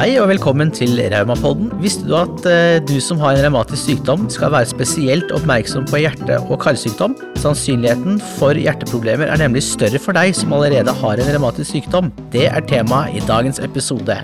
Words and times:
Hei 0.00 0.14
og 0.16 0.30
velkommen 0.30 0.70
til 0.72 0.96
Raumapodden. 1.12 1.66
Visste 1.82 2.06
du 2.08 2.14
at 2.16 2.46
eh, 2.48 2.78
du 2.88 2.94
som 3.04 3.20
har 3.20 3.36
en 3.36 3.42
revmatisk 3.44 3.82
sykdom 3.84 4.30
skal 4.32 4.48
være 4.54 4.70
spesielt 4.70 5.28
oppmerksom 5.36 5.84
på 5.90 6.00
hjerte- 6.00 6.38
og 6.40 6.56
karsykdom? 6.62 7.18
Sannsynligheten 7.42 8.16
for 8.38 8.56
hjerteproblemer 8.56 9.28
er 9.28 9.44
nemlig 9.44 9.66
større 9.68 10.00
for 10.00 10.16
deg 10.16 10.32
som 10.40 10.56
allerede 10.56 10.96
har 11.02 11.20
en 11.20 11.34
revmatisk 11.36 11.74
sykdom. 11.74 12.08
Det 12.32 12.48
er 12.48 12.64
temaet 12.64 13.20
i 13.20 13.26
dagens 13.28 13.60
episode. 13.60 14.16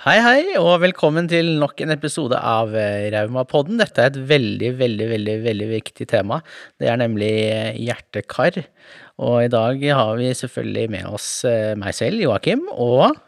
Hei, 0.00 0.14
hei, 0.24 0.44
og 0.56 0.78
velkommen 0.80 1.26
til 1.28 1.58
nok 1.60 1.80
en 1.84 1.92
episode 1.92 2.36
av 2.36 2.70
eh, 2.72 3.10
Raumapodden. 3.12 3.76
Dette 3.80 4.00
er 4.00 4.08
et 4.08 4.20
veldig, 4.30 4.70
veldig, 4.78 5.08
veldig, 5.10 5.34
veldig 5.44 5.66
viktig 5.74 6.06
tema. 6.08 6.38
Det 6.80 6.88
er 6.88 6.96
nemlig 7.02 7.28
eh, 7.48 7.76
hjerte-kar. 7.76 8.62
Og 9.20 9.42
i 9.44 9.50
dag 9.52 9.82
har 9.92 10.14
vi 10.16 10.30
selvfølgelig 10.36 10.86
med 10.94 11.08
oss 11.12 11.28
eh, 11.48 11.74
meg 11.78 11.96
selv, 11.96 12.22
Joakim, 12.22 12.64
og 12.72 13.18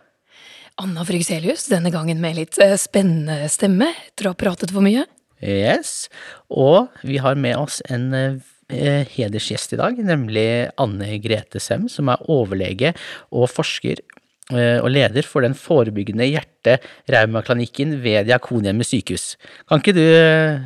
Anna 0.80 1.04
Frygselius, 1.04 1.66
denne 1.68 1.92
gangen 1.92 2.22
med 2.22 2.38
litt 2.38 2.56
eh, 2.62 2.78
spennende 2.80 3.50
stemme 3.52 3.90
etter 4.06 4.30
å 4.30 4.32
ha 4.32 4.38
pratet 4.40 4.72
for 4.72 4.84
mye. 4.84 5.04
Yes. 5.42 6.08
Og 6.48 6.88
vi 7.04 7.18
har 7.20 7.36
med 7.36 7.58
oss 7.60 7.82
en 7.92 8.08
eh, 8.16 9.04
hedersgjest 9.12 9.76
i 9.76 9.80
dag, 9.82 10.00
nemlig 10.00 10.46
Anne 10.80 11.18
Grete 11.20 11.60
Sem, 11.60 11.84
som 11.92 12.08
er 12.08 12.24
overlege 12.32 12.94
og 13.30 13.50
forsker 13.52 14.04
og 14.52 14.88
leder 14.90 15.24
for 15.24 15.40
den 15.46 15.54
forebyggende 15.56 16.26
hjerte-raumaklinikken 16.26 17.94
ved 18.02 18.26
Diakonhjemmet 18.28 18.84
sykehus. 18.84 19.38
Kan 19.70 19.80
ikke 19.80 19.94
du 19.96 20.02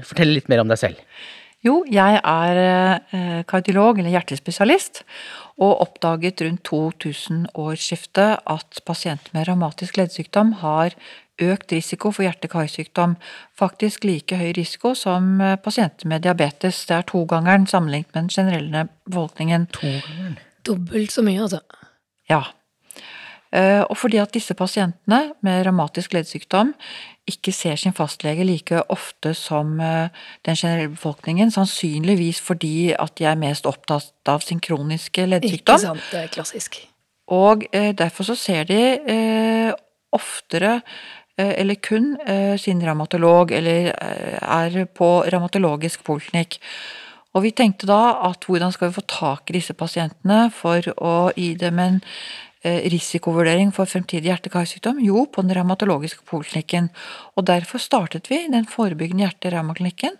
fortelle 0.08 0.34
litt 0.34 0.48
mer 0.50 0.64
om 0.64 0.72
deg 0.72 0.80
selv? 0.80 1.02
Jo, 1.66 1.80
jeg 1.90 2.20
er 2.22 2.58
eh, 2.62 3.42
kardiolog, 3.48 3.98
eller 3.98 4.12
hjertespesialist, 4.14 5.02
og 5.56 5.80
oppdaget 5.82 6.42
rundt 6.44 6.68
2000-årsskiftet 6.68 8.42
at 8.52 8.82
pasienter 8.86 9.32
med 9.34 9.48
revmatisk 9.48 9.96
leddsykdom 9.98 10.58
har 10.60 10.94
økt 11.42 11.72
risiko 11.74 12.12
for 12.14 12.24
hjerte-karsykdom. 12.26 13.16
Faktisk 13.58 14.06
like 14.06 14.38
høy 14.38 14.52
risiko 14.56 14.94
som 14.96 15.40
eh, 15.40 15.56
pasienter 15.60 16.08
med 16.12 16.22
diabetes. 16.28 16.84
Det 16.88 17.00
er 17.00 17.08
togangeren 17.08 17.66
sammenlignet 17.66 18.12
med 18.14 18.22
den 18.22 18.30
generelle 18.36 18.86
befolkningen. 19.08 19.66
Dobbelt 20.66 21.12
så 21.12 21.24
mye, 21.26 21.42
altså. 21.48 21.60
Ja. 22.30 22.44
Eh, 23.52 23.82
Og 23.88 23.96
fordi 23.98 24.20
at 24.22 24.34
disse 24.34 24.54
pasientene 24.54 25.32
med 25.42 25.66
revmatisk 25.66 26.14
leddsykdom 26.14 26.74
ikke 27.26 27.52
ser 27.52 27.78
sin 27.80 27.94
fastlege 27.96 28.44
like 28.46 28.82
ofte 28.92 29.32
som 29.34 29.80
eh, 29.82 30.08
den 30.46 30.56
generelle 30.58 30.92
befolkningen, 30.94 31.50
sannsynligvis 31.50 32.40
fordi 32.44 32.92
at 32.98 33.16
de 33.18 33.26
er 33.26 33.38
mest 33.40 33.66
opptatt 33.66 34.30
av 34.30 34.44
sin 34.46 34.60
kroniske 34.62 35.26
Ikke 35.42 35.78
sant, 35.82 36.02
det 36.12 36.22
er 36.22 36.32
klassisk. 36.32 36.78
Og 37.26 37.66
eh, 37.72 37.92
derfor 37.98 38.30
så 38.30 38.38
ser 38.38 38.64
de 38.70 38.80
eh, 38.98 39.72
oftere 40.12 40.80
eller 41.36 41.76
kun 41.84 42.14
sin 42.56 42.78
revmatolog, 42.80 43.50
eller 43.52 43.90
er 43.92 44.86
på 44.88 45.08
revmatologisk 45.28 46.00
poliklinikk. 46.06 46.56
Og 47.36 47.42
vi 47.44 47.50
tenkte 47.52 47.84
da 47.90 48.22
at 48.24 48.46
hvordan 48.48 48.72
skal 48.72 48.88
vi 48.88 48.96
få 48.96 49.04
tak 49.04 49.50
i 49.50 49.58
disse 49.58 49.76
pasientene 49.76 50.46
for 50.48 50.80
å 50.96 51.28
gi 51.36 51.50
dem 51.60 51.82
en 51.82 51.98
risikovurdering 52.92 53.72
for 53.74 53.88
fremtidig 53.90 54.30
hjerte-karsykdom? 54.30 54.98
Jo, 55.04 55.26
på 55.30 55.44
den 55.44 55.54
revmatologiske 55.56 56.24
poliklinikken. 56.28 56.88
Og 57.36 57.46
derfor 57.48 57.82
startet 57.82 58.30
vi 58.30 58.42
den 58.52 58.68
forebyggende 58.70 59.26
hjerte-revmaklinikken 59.26 60.18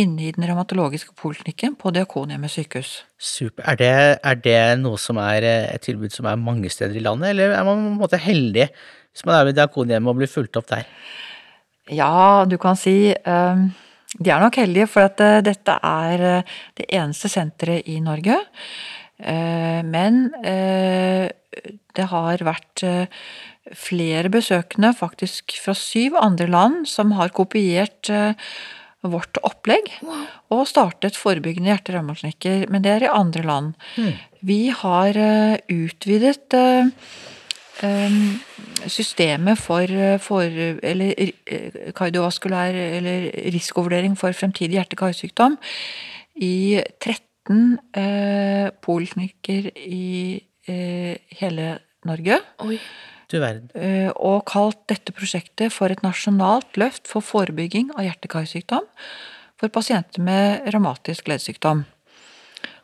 inne 0.00 0.26
i 0.26 0.32
den 0.34 0.46
revmatologiske 0.48 1.14
poliklinikken 1.20 1.76
på 1.80 1.92
Diakonhjemmet 1.94 2.52
sykehus. 2.52 2.96
Super. 3.18 3.66
Er 3.70 3.78
det, 3.78 3.92
er 4.22 4.40
det 4.42 4.58
noe 4.82 4.98
som 5.00 5.20
er 5.22 5.46
eh, 5.46 5.70
et 5.74 5.86
tilbud 5.86 6.12
som 6.14 6.26
er 6.30 6.40
mange 6.40 6.72
steder 6.72 6.98
i 6.98 7.04
landet, 7.04 7.30
eller 7.34 7.54
er 7.54 7.64
man 7.66 7.86
på 7.86 7.92
en 7.92 8.02
måte 8.02 8.20
heldig 8.20 8.68
hvis 9.14 9.22
man 9.28 9.38
er 9.38 9.48
ved 9.48 9.58
Diakonhjemmet 9.60 10.10
og 10.10 10.18
blir 10.18 10.30
fulgt 10.30 10.58
opp 10.58 10.66
der? 10.72 10.88
Ja, 11.92 12.44
du 12.48 12.58
kan 12.58 12.78
si 12.80 13.14
um 13.24 13.72
De 14.14 14.30
er 14.30 14.38
nok 14.38 14.54
heldige, 14.60 14.86
for 14.86 15.08
at 15.08 15.20
eh, 15.20 15.40
dette 15.42 15.74
er 15.82 16.20
eh, 16.22 16.52
det 16.78 16.84
eneste 16.94 17.28
senteret 17.28 17.88
i 17.90 17.98
Norge. 17.98 18.36
Eh, 19.18 19.82
Men 19.86 20.34
eh, 20.44 21.30
det 21.94 22.06
har 22.10 22.42
vært 22.42 22.82
eh, 22.82 23.06
flere 23.74 24.30
besøkende, 24.32 24.94
faktisk 24.96 25.54
fra 25.62 25.74
syv 25.78 26.18
andre 26.20 26.48
land, 26.50 26.88
som 26.90 27.14
har 27.16 27.32
kopiert 27.32 28.10
vårt 29.04 29.36
opplegg 29.44 29.88
og 30.52 30.66
startet 30.68 31.16
forebyggende 31.16 31.70
hjerte-revmaklinikker, 31.70 32.66
men 32.72 32.84
det 32.84 32.92
er 32.92 33.06
i 33.06 33.12
andre 33.12 33.42
land. 33.44 33.72
Vi 34.44 34.68
har 34.72 35.16
utvidet 35.72 36.52
systemet 38.88 39.60
for, 39.60 39.96
for 40.24 40.44
eller 40.44 41.92
kardiovaskulær 41.96 42.76
eller 43.00 43.28
risikovurdering 43.56 44.16
for 44.20 44.36
fremtidig 44.36 44.76
hjerte-karsykdom 44.76 45.56
i 46.44 46.80
13 47.00 47.33
eh, 47.50 48.70
poliklinikker 48.84 49.70
i 49.76 50.40
eh, 50.68 51.16
hele 51.40 51.78
Norge. 52.04 52.40
Oi. 52.64 52.78
Du 53.30 53.38
verden. 53.40 53.70
eh, 53.74 54.10
Og 54.14 54.44
kalt 54.46 54.84
dette 54.88 55.12
prosjektet 55.12 55.72
for 55.72 55.90
et 55.90 56.02
nasjonalt 56.04 56.76
løft 56.76 57.08
for 57.08 57.24
forebygging 57.24 57.90
av 57.96 58.04
hjerte-karsykdom 58.04 58.84
for 59.60 59.68
pasienter 59.72 60.20
med 60.20 60.68
revmatisk 60.74 61.28
leddsykdom. 61.28 61.84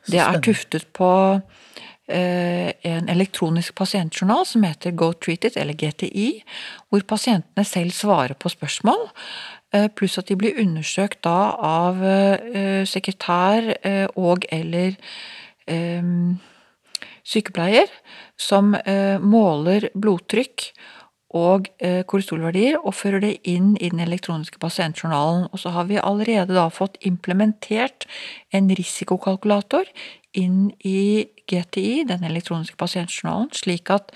Det 0.09 0.19
er 0.23 0.41
tuftet 0.41 0.87
på 0.97 1.11
eh, 2.09 2.71
en 2.89 3.11
elektronisk 3.13 3.75
pasientjournal 3.77 4.47
som 4.49 4.65
heter 4.65 4.95
Go 4.97 5.13
Treat 5.13 5.45
It, 5.45 5.59
eller 5.61 5.77
GTI, 5.77 6.43
hvor 6.89 7.05
pasientene 7.05 7.67
selv 7.69 7.93
svarer 7.93 8.35
på 8.35 8.49
spørsmål, 8.49 9.11
pluss 9.95 10.19
at 10.19 10.29
de 10.31 10.37
blir 10.39 10.59
undersøkt 10.59 11.23
da 11.25 11.55
av 11.63 12.01
eh, 12.03 12.83
sekretær 12.89 13.73
eh, 13.87 14.07
og 14.19 14.47
eller 14.51 14.97
eh, 15.71 16.15
sykepleier 17.27 17.91
som 18.41 18.75
eh, 18.75 19.21
måler 19.23 19.91
blodtrykk 19.95 20.71
og 21.39 21.69
eh, 21.79 22.03
kolesterolverdier 22.11 22.81
og 22.81 22.97
fører 22.99 23.23
det 23.23 23.37
inn 23.49 23.77
i 23.79 23.91
den 23.93 24.03
elektroniske 24.03 24.59
pasientjournalen. 24.63 25.47
Og 25.53 25.63
så 25.63 25.71
har 25.77 25.87
vi 25.87 26.01
allerede 26.03 26.57
da 26.57 26.67
fått 26.75 26.99
implementert 27.07 28.09
en 28.51 28.71
risikokalkulator 28.75 29.87
inn 30.35 30.73
i 30.87 31.29
GTI, 31.51 32.05
den 32.11 32.27
elektroniske 32.27 32.79
pasientjournalen, 32.79 33.51
slik 33.55 33.91
at 33.95 34.11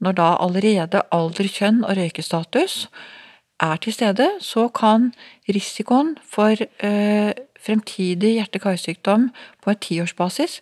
når 0.00 0.16
da 0.18 0.28
allerede 0.40 1.02
alder, 1.12 1.46
kjønn 1.46 1.84
og 1.84 1.98
røykestatus 1.98 2.86
er 3.60 3.76
til 3.76 3.92
stede, 3.92 4.30
så 4.40 4.68
kan 4.68 5.12
risikoen 5.48 6.16
for 6.24 6.54
eh, 6.56 7.32
fremtidig 7.60 8.32
hjerte-karsykdom 8.38 9.30
på 9.62 9.70
en 9.70 9.76
tiårsbasis 9.76 10.60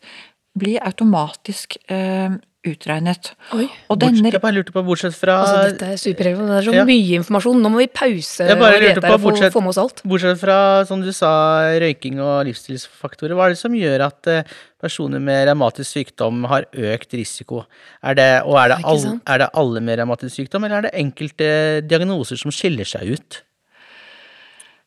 bli 0.58 0.78
automatisk 0.82 1.76
eh, 1.90 2.34
utregnet. 2.66 3.30
Oi. 3.54 3.68
Og 3.88 3.98
Bortsett, 4.00 4.16
denne 4.18 4.32
jeg 4.34 4.42
bare 4.42 4.56
lurte 4.56 4.72
på, 4.74 4.82
bortsett 4.84 5.14
fra, 5.14 5.36
Altså, 5.44 5.70
dette 5.70 5.86
er 5.94 6.00
superrelevant. 6.02 6.48
Det 6.50 6.56
er 6.58 6.66
så 6.70 6.74
Ja. 6.74 6.84
mye 6.84 7.14
informasjon. 7.20 7.60
Nå 7.62 7.70
må 7.70 7.78
vi 7.78 7.86
pause 7.86 8.48
Jeg 8.48 8.58
bare 8.58 8.74
og 8.76 8.82
lurte 8.82 9.00
på, 9.00 9.18
bortsett- 9.22 9.52
få 9.52 9.60
med 9.62 9.68
oss 9.70 9.78
alt. 9.78 10.02
bortsett 10.04 10.38
fra, 10.40 10.84
som 10.84 11.00
du 11.00 11.12
sa, 11.12 11.30
røyking 11.78 12.18
og 12.20 12.46
livsstilsfaktorer, 12.46 13.34
hva 13.38 13.46
er 13.46 13.50
det 13.54 13.58
som 13.58 13.72
gjør 13.72 14.06
at 14.06 14.26
eh, 14.26 14.42
personer 14.82 15.20
med 15.20 15.46
revmatisk 15.48 15.92
sykdom 15.94 16.46
har 16.48 16.64
økt 16.74 17.12
risiko? 17.14 17.64
Er 18.02 18.14
det, 18.14 18.42
og 18.44 18.56
er 18.58 18.68
det, 18.74 18.78
Ikke 18.78 18.86
all, 18.88 19.20
er 19.26 19.38
det 19.38 19.50
alle 19.54 19.80
med 19.80 19.98
revmatisk 19.98 20.34
sykdom, 20.36 20.64
eller 20.64 20.78
er 20.78 20.82
det 20.82 20.94
enkelte 20.94 21.86
diagnoser 21.86 22.36
som 22.36 22.50
skiller 22.50 22.84
seg 22.84 23.12
ut? 23.12 23.42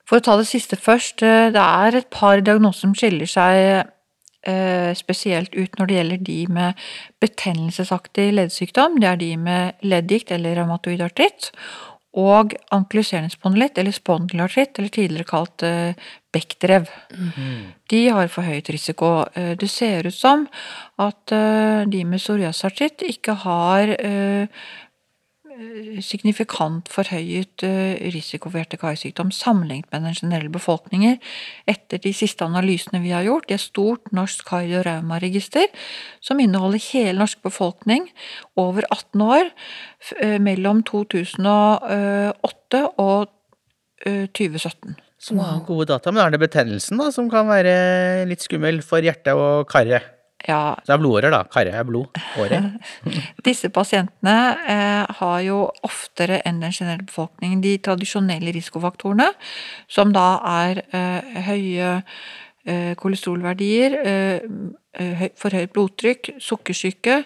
For 0.06 0.20
å 0.20 0.24
ta 0.24 0.36
det 0.36 0.48
siste 0.48 0.76
først, 0.76 1.24
eh, 1.24 1.50
det 1.52 1.56
er 1.62 1.96
et 1.98 2.10
par 2.12 2.42
diagnoser 2.42 2.82
som 2.82 2.94
skiller 2.94 3.26
seg 3.32 3.56
eh, 3.56 3.84
spesielt 4.98 5.54
ut 5.54 5.76
når 5.78 5.86
det 5.88 5.96
gjelder 5.96 6.22
de 6.26 6.38
med 6.50 6.80
betennelsesaktig 7.22 8.32
leddsykdom. 8.34 8.96
Det 8.98 9.10
er 9.10 9.20
de 9.22 9.30
med 9.38 9.84
leddgikt 9.86 10.32
eller 10.34 10.56
revmatoid 10.58 11.04
artritt. 11.06 11.52
Og 12.18 12.56
ankyliserende 12.76 13.32
spondylitt, 13.32 13.78
eller 13.78 13.94
spondylartritt, 13.96 14.80
eller 14.80 14.92
tidligere 14.92 15.30
kalt 15.30 15.64
bekkdrev. 16.32 16.88
Mm. 17.12 17.72
De 17.92 18.02
har 18.10 18.32
forhøyet 18.32 18.72
risiko. 18.74 19.26
Eh, 19.36 19.56
Det 19.58 19.70
ser 19.70 20.08
ut 20.08 20.16
som 20.16 20.48
at 21.00 21.32
eh, 21.32 21.84
de 21.88 22.06
med 22.06 22.20
psoriasartritt 22.20 23.04
ikke 23.08 23.36
har 23.44 23.96
eh, 24.00 24.48
signifikant 26.04 26.90
forhøyet 26.92 27.64
eh, 27.66 27.98
risiko 28.14 28.50
for 28.50 28.60
hjerte-karsykdom 28.62 29.32
sammenlignet 29.36 29.90
med 29.92 30.06
den 30.08 30.18
generelle 30.18 30.52
befolkningen 30.54 31.20
etter 31.70 32.02
de 32.02 32.14
siste 32.16 32.46
analysene 32.46 33.02
vi 33.04 33.14
har 33.14 33.26
gjort 33.28 33.52
i 33.52 33.58
et 33.58 33.64
stort 33.64 34.12
norsk 34.16 34.46
kardio-rauma-register 34.50 35.68
som 36.24 36.42
inneholder 36.42 36.82
hele 36.92 37.20
norsk 37.22 37.42
befolkning 37.46 38.10
over 38.60 38.88
18 38.90 39.26
år 39.28 39.52
eh, 40.22 40.40
mellom 40.42 40.84
2008 40.88 42.84
og 43.02 43.30
eh, 44.06 44.28
2017. 44.28 44.98
har 45.38 45.60
gode 45.68 45.86
data. 45.92 46.10
Men 46.10 46.24
er 46.24 46.34
det 46.34 46.42
betennelsen 46.42 46.98
da, 46.98 47.12
som 47.14 47.30
kan 47.30 47.46
være 47.50 48.26
litt 48.30 48.42
skummel 48.42 48.82
for 48.86 49.06
hjertet 49.06 49.38
og 49.38 49.70
karet? 49.70 50.21
Ja, 50.48 50.76
Så 50.82 50.90
det 50.90 50.96
er 50.96 51.02
blodårer, 51.04 51.34
da. 51.34 51.42
Karre 51.52 51.74
er 51.78 51.88
blod. 51.88 52.18
Året. 52.42 52.72
Disse 53.48 53.70
pasientene 53.74 54.36
eh, 54.70 55.16
har 55.22 55.40
jo 55.46 55.64
oftere 55.86 56.42
enn 56.48 56.62
den 56.64 56.74
generelle 56.74 57.06
befolkningen 57.06 57.62
de 57.64 57.76
tradisjonelle 57.86 58.54
risikofaktorene, 58.56 59.32
som 59.92 60.14
da 60.16 60.28
er 60.66 60.84
eh, 60.90 61.42
høye 61.50 61.92
kolesterolverdier, 63.00 63.96
eh, 64.06 64.40
eh, 65.02 65.22
for 65.40 65.50
høyt 65.56 65.72
blodtrykk, 65.74 66.28
sukkersyke. 66.44 67.24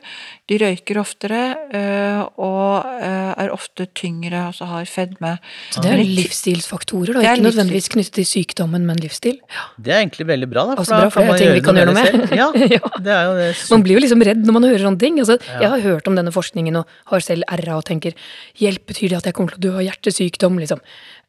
De 0.48 0.58
røyker 0.62 1.00
oftere 1.02 1.40
eh, 1.76 2.22
og 2.40 2.86
eh, 3.02 3.34
er 3.44 3.52
ofte 3.52 3.88
tyngre, 3.98 4.46
altså 4.52 4.68
har 4.70 4.86
fedme. 4.88 5.34
Så 5.74 5.84
det 5.84 5.92
er 5.92 6.04
livsstilsfaktorer, 6.06 7.14
da. 7.18 7.24
Det 7.24 7.30
er 7.32 7.40
Ikke 7.40 7.48
nødvendigvis 7.50 7.90
knyttet 7.96 8.14
til 8.22 8.28
sykdommen, 8.30 8.86
men 8.88 9.02
livsstil. 9.04 9.42
Ja. 9.52 9.66
Det 9.82 9.94
er 9.96 10.00
egentlig 10.06 10.28
veldig 10.30 10.50
bra, 10.54 10.66
da. 10.72 10.78
Altså, 10.84 11.02
bra, 11.02 11.10
for 11.12 11.28
det 11.28 11.36
er 11.36 11.42
ting 11.44 11.54
vi 11.58 11.66
kan 11.68 11.82
gjøre 11.82 11.92
noe 11.92 11.98
med. 12.00 12.12
selv. 12.12 12.38
Ja, 12.40 12.48
Ja. 12.78 12.94
det 13.10 13.16
er 13.18 13.26
jo 13.28 13.36
det. 13.42 13.50
Man 13.76 13.84
blir 13.90 14.00
jo 14.00 14.06
liksom 14.06 14.24
redd 14.30 14.46
når 14.46 14.58
man 14.60 14.70
hører 14.70 14.86
sånne 14.88 15.02
ting. 15.04 15.20
Altså, 15.24 15.40
Jeg 15.60 15.74
har 15.76 15.84
hørt 15.90 16.08
om 16.12 16.16
denne 16.16 16.32
forskningen 16.36 16.80
og 16.80 16.96
har 17.12 17.26
selv 17.28 17.44
RA 17.66 17.76
og 17.82 17.86
tenker 17.92 18.16
hjelp, 18.62 18.86
betyr 18.94 19.12
det 19.12 19.20
at 19.24 19.30
jeg 19.32 19.38
kommer 19.38 19.56
til 19.56 19.60
å 19.64 19.66
dø 19.68 19.76
av 19.82 19.86
hjertesykdom, 19.90 20.62
liksom. 20.64 20.80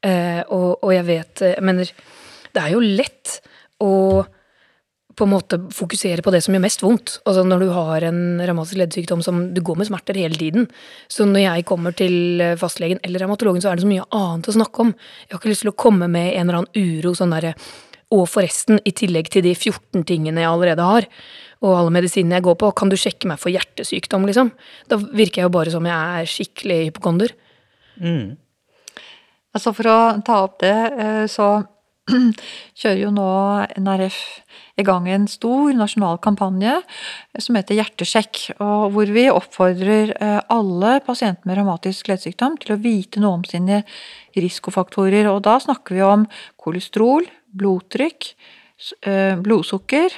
Eh, 0.06 0.42
og, 0.52 0.76
og 0.84 0.90
jeg 0.92 1.06
vet 1.08 1.40
Jeg 1.48 1.64
mener, 1.64 1.88
det 2.54 2.62
er 2.62 2.74
jo 2.76 2.80
lett 2.84 3.38
å 3.82 4.24
på 5.16 5.24
en 5.24 5.32
måte 5.32 5.56
fokusere 5.72 6.20
på 6.20 6.32
det 6.34 6.42
som 6.44 6.52
gjør 6.52 6.60
mest 6.66 6.82
vondt. 6.84 7.14
Altså 7.24 7.40
når 7.46 7.62
du 7.64 7.70
har 7.72 8.04
en 8.04 8.18
revmatisk 8.36 8.76
leddsykdom 8.82 9.22
som 9.24 9.38
du 9.56 9.62
går 9.64 9.78
med 9.80 9.88
smerter 9.88 10.18
hele 10.20 10.36
tiden. 10.36 10.66
Så 11.08 11.24
når 11.24 11.46
jeg 11.46 11.64
kommer 11.70 11.96
til 11.96 12.42
fastlegen 12.60 13.00
eller 13.00 13.24
revmatologen, 13.24 13.64
så 13.64 13.70
er 13.70 13.78
det 13.78 13.86
så 13.86 13.88
mye 13.88 14.04
annet 14.12 14.50
å 14.52 14.56
snakke 14.58 14.84
om. 14.84 14.92
Jeg 15.24 15.32
har 15.32 15.40
ikke 15.40 15.54
lyst 15.54 15.64
til 15.64 15.72
å 15.72 15.78
komme 15.86 16.10
med 16.12 16.34
en 16.34 16.44
eller 16.44 16.60
annen 16.60 17.00
uro 17.00 17.14
sånn 17.16 17.32
derre 17.32 17.54
og 18.14 18.28
forresten, 18.30 18.78
i 18.86 18.92
tillegg 18.94 19.32
til 19.34 19.42
de 19.42 19.52
14 19.56 20.04
tingene 20.06 20.44
jeg 20.44 20.46
allerede 20.46 20.84
har, 20.86 21.06
og 21.64 21.72
alle 21.74 21.94
medisinene 21.96 22.38
jeg 22.38 22.44
går 22.46 22.58
på, 22.60 22.68
kan 22.78 22.92
du 22.92 22.94
sjekke 23.00 23.26
meg 23.26 23.40
for 23.42 23.50
hjertesykdom, 23.50 24.28
liksom? 24.28 24.52
Da 24.86 24.98
virker 25.00 25.42
jeg 25.42 25.48
jo 25.48 25.54
bare 25.56 25.72
som 25.74 25.88
jeg 25.88 26.20
er 26.20 26.30
skikkelig 26.30 26.76
hypokonder. 26.84 27.34
Mm. 27.98 28.36
Altså 29.56 29.72
For 29.74 29.90
å 29.90 29.98
ta 30.22 30.42
opp 30.44 30.60
det, 30.62 30.76
eh, 31.00 31.24
så 31.32 31.48
kjører 32.78 33.00
jo 33.00 33.12
nå 33.14 33.30
NRF 33.80 34.18
i 34.76 34.84
gang 34.86 35.06
en 35.08 35.24
stor 35.30 35.72
nasjonal 35.74 36.18
kampanje 36.22 36.74
som 37.40 37.56
heter 37.56 37.78
Hjertesjekk, 37.78 38.42
og 38.60 38.92
hvor 38.94 39.12
vi 39.14 39.24
oppfordrer 39.32 40.12
eh, 40.14 40.38
alle 40.52 40.98
pasienter 41.06 41.48
med 41.48 41.58
revmatisk 41.58 42.10
leddsykdom 42.12 42.58
til 42.62 42.74
å 42.74 42.80
vite 42.82 43.22
noe 43.22 43.40
om 43.40 43.46
sine 43.48 43.80
risikofaktorer. 44.36 45.30
Og 45.32 45.40
da 45.48 45.56
snakker 45.62 45.96
vi 45.96 46.04
om 46.04 46.28
kolesterol, 46.60 47.26
blodtrykk, 47.56 48.30
eh, 49.08 49.34
blodsukker, 49.40 50.14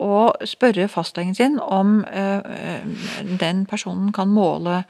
og 0.00 0.46
spørre 0.48 0.88
fastlegen 0.88 1.34
sin 1.36 1.58
om 1.60 2.00
eh, 2.08 2.80
den 3.40 3.66
personen 3.68 4.12
kan 4.16 4.30
måle 4.32 4.84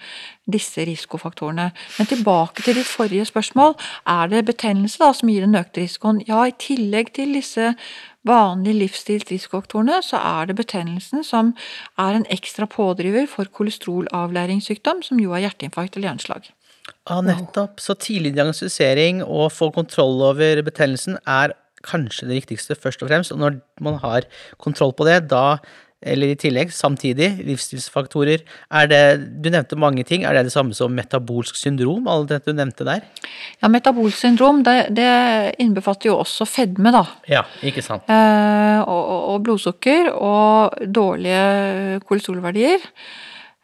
disse 0.50 0.84
risikofaktorene. 0.86 1.70
Men 1.98 2.06
tilbake 2.06 2.62
til 2.62 2.78
ditt 2.78 2.86
forrige 2.86 3.26
spørsmål. 3.26 3.74
Er 4.06 4.30
det 4.30 4.44
betennelse 4.46 5.02
da 5.02 5.10
som 5.12 5.28
gir 5.28 5.46
den 5.46 5.58
økte 5.58 5.82
risikoen? 5.82 6.22
Ja, 6.28 6.44
i 6.46 6.54
tillegg 6.58 7.12
til 7.18 7.34
disse 7.34 7.72
vanlige 8.26 8.78
livsstilsrisikofaktorene, 8.84 9.98
så 10.04 10.20
er 10.20 10.50
det 10.50 10.56
betennelsen 10.56 11.24
som 11.24 11.54
er 11.98 12.18
en 12.18 12.26
ekstra 12.30 12.68
pådriver 12.70 13.26
for 13.26 13.50
kolesterolavlæringssykdom, 13.50 15.02
som 15.02 15.20
jo 15.20 15.32
er 15.34 15.46
hjerteinfarkt 15.46 15.96
eller 15.96 16.10
hjerneslag. 16.10 16.50
Ja, 17.08 17.20
nettopp. 17.24 17.80
Så 17.80 17.94
tidlig 17.98 18.34
diagnostisering 18.36 19.24
og 19.24 19.50
få 19.52 19.70
kontroll 19.74 20.22
over 20.22 20.62
betennelsen 20.66 21.18
er 21.26 21.56
kanskje 21.86 22.28
det 22.28 22.42
viktigste, 22.42 22.78
først 22.78 23.02
og 23.04 23.10
fremst. 23.10 23.32
Og 23.32 23.40
når 23.40 23.60
man 23.80 24.00
har 24.02 24.26
kontroll 24.58 24.92
på 24.96 25.06
det, 25.08 25.22
da, 25.30 25.58
eller 26.00 26.32
i 26.32 26.36
tillegg, 26.40 26.70
samtidig, 26.72 27.28
livsstilsfaktorer, 27.44 28.40
er 28.72 28.86
det 28.88 29.02
Du 29.44 29.50
nevnte 29.52 29.76
mange 29.76 30.02
ting. 30.04 30.24
Er 30.24 30.32
det 30.32 30.46
det 30.48 30.52
samme 30.52 30.72
som 30.74 30.94
metabolsk 30.96 31.56
syndrom, 31.56 32.08
alt 32.08 32.30
det 32.30 32.40
du 32.46 32.54
nevnte 32.56 32.86
der? 32.88 33.04
Ja, 33.60 33.68
Metabolsk 33.68 34.16
syndrom 34.16 34.62
det, 34.64 34.94
det 34.96 35.56
innbefatter 35.60 36.08
jo 36.08 36.18
også 36.22 36.48
fedme, 36.48 36.92
da. 36.92 37.04
Ja, 37.28 37.44
ikke 37.62 37.84
sant. 37.84 38.08
Eh, 38.08 38.80
og, 38.80 39.34
og, 39.34 39.42
blodsukker 39.44 40.08
og 40.14 40.80
dårlige 40.88 42.00
kolesterolverdier. 42.08 42.80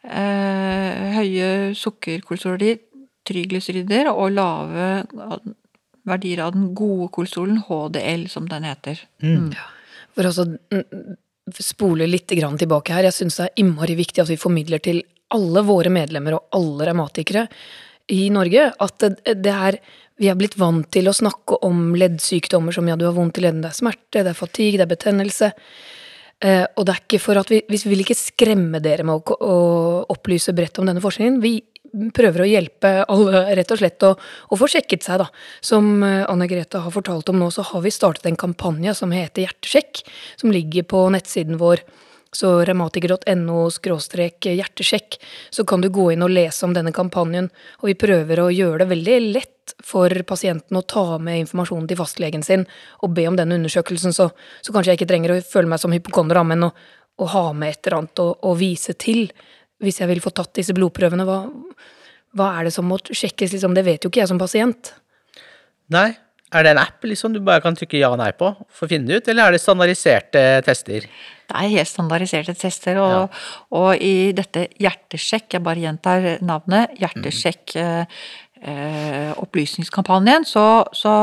Eh, 0.05 1.07
høye 1.17 1.49
sukkerkolesterolverdier, 1.75 2.83
triglycerider 3.27 4.13
og 4.13 4.29
lave 4.37 4.91
verdier 6.07 6.43
av 6.45 6.55
den 6.55 6.71
gode 6.77 7.09
kolesterolen, 7.15 7.61
HDL 7.67 8.27
som 8.31 8.47
den 8.49 8.67
heter. 8.67 9.01
Mm. 9.23 9.51
For 10.15 10.29
også 10.29 10.47
mm, 10.47 11.17
spole 11.59 12.07
litt 12.09 12.31
grann 12.39 12.57
tilbake 12.59 12.95
her, 12.95 13.07
jeg 13.07 13.17
syns 13.19 13.39
det 13.39 13.49
er 13.49 13.61
innmari 13.63 13.97
viktig 13.99 14.23
at 14.23 14.31
vi 14.31 14.39
formidler 14.39 14.83
til 14.83 15.03
alle 15.35 15.63
våre 15.67 15.91
medlemmer 15.91 16.37
og 16.37 16.55
alle 16.55 16.87
revmatikere 16.87 17.47
i 18.15 18.29
Norge 18.31 18.69
at 18.71 19.03
det, 19.03 19.35
det 19.43 19.53
er 19.53 19.79
vi 20.17 20.29
er 20.31 20.37
blitt 20.37 20.57
vant 20.57 20.87
til 20.93 21.09
å 21.09 21.13
snakke 21.13 21.59
om 21.67 21.91
leddsykdommer 21.97 22.73
som 22.73 22.87
ja, 22.89 22.95
du 22.97 23.05
har 23.05 23.13
vondt 23.13 23.37
i 23.37 23.43
leddene, 23.45 23.67
det 23.67 23.69
er 23.69 23.77
smerte, 23.77 24.23
det 24.23 24.31
er 24.31 24.37
fatigue, 24.37 24.79
det 24.79 24.87
er 24.87 24.93
betennelse. 24.95 25.49
Eh, 26.41 26.63
og 26.73 26.87
det 26.87 26.93
er 26.93 27.03
ikke 27.03 27.19
for 27.21 27.37
at 27.37 27.51
vi, 27.53 27.59
vi 27.69 27.79
vil 27.85 28.01
ikke 28.01 28.17
skremme 28.17 28.81
dere 28.81 29.05
med 29.05 29.13
å, 29.13 29.37
å 29.37 29.57
opplyse 30.13 30.55
bredt 30.57 30.81
om 30.81 30.89
denne 30.89 31.03
forskningen. 31.03 31.37
Vi 31.43 31.53
prøver 32.15 32.43
å 32.43 32.49
hjelpe 32.49 32.93
alle 33.07 33.43
rett 33.57 33.71
og 33.73 33.81
slett 33.81 34.05
å, 34.07 34.13
å 34.17 34.59
få 34.59 34.69
sjekket 34.71 35.05
seg, 35.05 35.21
da. 35.23 35.27
Som 35.63 36.03
eh, 36.05 36.25
Anne 36.29 36.49
Grete 36.49 36.81
har 36.83 36.93
fortalt 36.93 37.29
om 37.33 37.39
nå, 37.41 37.51
så 37.53 37.65
har 37.69 37.85
vi 37.85 37.93
startet 37.93 38.29
en 38.29 38.39
kampanje 38.39 38.95
som 38.97 39.13
heter 39.15 39.47
Hjertesjekk, 39.47 40.03
som 40.41 40.53
ligger 40.53 40.87
på 40.89 41.07
nettsiden 41.13 41.59
vår. 41.61 41.85
Så 42.35 42.49
revmatiker.no 42.67 43.59
hjertesjekk, 43.71 45.15
så 45.49 45.63
kan 45.65 45.81
du 45.81 45.87
gå 45.89 46.11
inn 46.11 46.25
og 46.25 46.33
lese 46.33 46.65
om 46.67 46.73
denne 46.75 46.91
kampanjen. 46.93 47.47
Og 47.81 47.91
vi 47.91 47.95
prøver 47.97 48.41
å 48.43 48.51
gjøre 48.51 48.83
det 48.83 48.89
veldig 48.91 49.19
lett 49.31 49.73
for 49.83 50.11
pasienten 50.27 50.77
å 50.77 50.83
ta 50.83 51.17
med 51.23 51.41
informasjonen 51.45 51.87
til 51.89 51.99
fastlegen 51.99 52.43
sin 52.43 52.65
og 53.01 53.15
be 53.15 53.27
om 53.29 53.35
den 53.39 53.55
undersøkelsen, 53.55 54.13
så, 54.15 54.29
så 54.61 54.73
kanskje 54.73 54.93
jeg 54.93 55.01
ikke 55.01 55.11
trenger 55.11 55.33
å 55.33 55.41
føle 55.43 55.71
meg 55.71 55.81
som 55.81 55.95
hypokonder, 55.95 56.43
men 56.47 56.69
å, 56.69 56.71
å 57.17 57.29
ha 57.33 57.45
med 57.53 57.73
et 57.73 57.87
eller 57.87 58.01
annet 58.01 58.23
å, 58.23 58.29
å 58.43 58.55
vise 58.59 58.95
til 58.99 59.27
hvis 59.83 60.01
jeg 60.01 60.09
vil 60.11 60.21
få 60.23 60.33
tatt 60.35 60.55
disse 60.57 60.75
blodprøvene. 60.77 61.25
Hva, 61.27 61.41
hva 62.37 62.53
er 62.57 62.67
det 62.67 62.75
som 62.75 62.87
må 62.89 62.99
sjekkes, 63.05 63.53
liksom? 63.55 63.75
Det 63.77 63.85
vet 63.87 64.05
jo 64.05 64.11
ikke 64.11 64.23
jeg 64.23 64.31
som 64.31 64.41
pasient. 64.41 64.93
Nei. 65.93 66.09
Er 66.55 66.63
det 66.63 66.71
en 66.71 66.79
app 66.79 67.03
liksom 67.03 67.33
du 67.35 67.41
bare 67.43 67.59
kan 67.59 67.75
trykke 67.75 67.99
ja 67.99 68.07
og 68.13 68.21
nei 68.21 68.29
på 68.31 68.53
for 68.55 68.87
å 68.87 68.87
finne 68.87 69.09
det 69.09 69.17
ut, 69.19 69.25
eller 69.33 69.49
er 69.49 69.55
det 69.57 69.59
standardiserte 69.59 70.43
tester? 70.63 71.07
Det 71.47 71.55
er 71.59 71.73
helt 71.73 71.89
standardiserte 71.91 72.55
tester, 72.55 72.99
og, 73.03 73.35
og 73.75 73.89
i 73.99 74.31
dette 74.35 74.69
hjertesjekk, 74.79 75.57
jeg 75.57 75.65
bare 75.65 75.83
gjentar 75.83 76.27
navnet, 76.47 76.95
Hjertesjekk 77.03 77.75
mm. 77.75 78.15
eh, 78.63 79.33
opplysningskampanjen, 79.43 80.47
så, 80.47 80.63
så 80.95 81.17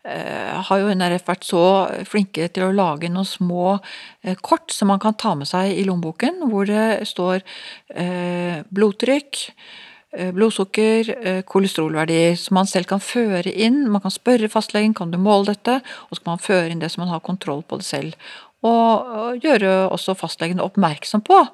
har 0.00 0.80
jo 0.80 0.94
NRF 0.96 1.26
vært 1.28 1.44
så 1.44 1.62
flinke 2.08 2.46
til 2.48 2.64
å 2.64 2.72
lage 2.72 3.10
noen 3.12 3.28
små 3.28 3.76
eh, 4.22 4.36
kort 4.40 4.72
som 4.72 4.88
man 4.88 5.00
kan 5.02 5.16
ta 5.20 5.34
med 5.36 5.48
seg 5.50 5.74
i 5.76 5.84
lommeboken, 5.84 6.40
hvor 6.48 6.68
det 6.68 7.04
står 7.10 7.42
eh, 7.92 8.62
blodtrykk, 8.72 9.42
eh, 10.16 10.30
blodsukker, 10.36 11.12
eh, 11.20 11.42
kolesterolverdier, 11.44 12.38
som 12.40 12.56
man 12.62 12.70
selv 12.70 12.88
kan 12.88 13.02
føre 13.04 13.52
inn. 13.52 13.82
Man 13.92 14.00
kan 14.00 14.14
spørre 14.14 14.48
fastlegen 14.52 14.96
kan 14.96 15.12
du 15.12 15.20
måle 15.20 15.52
dette, 15.52 15.82
og 16.08 16.16
så 16.16 16.24
kan 16.24 16.32
man 16.32 16.46
føre 16.48 16.72
inn 16.72 16.80
det 16.80 16.92
så 16.94 17.04
man 17.04 17.12
har 17.12 17.20
kontroll 17.26 17.60
på 17.60 17.82
det 17.82 17.88
selv. 17.90 18.32
Og 18.64 19.36
gjøre 19.40 19.88
også 19.88 20.16
fastlegen 20.16 20.60
oppmerksom 20.60 21.22
på 21.24 21.44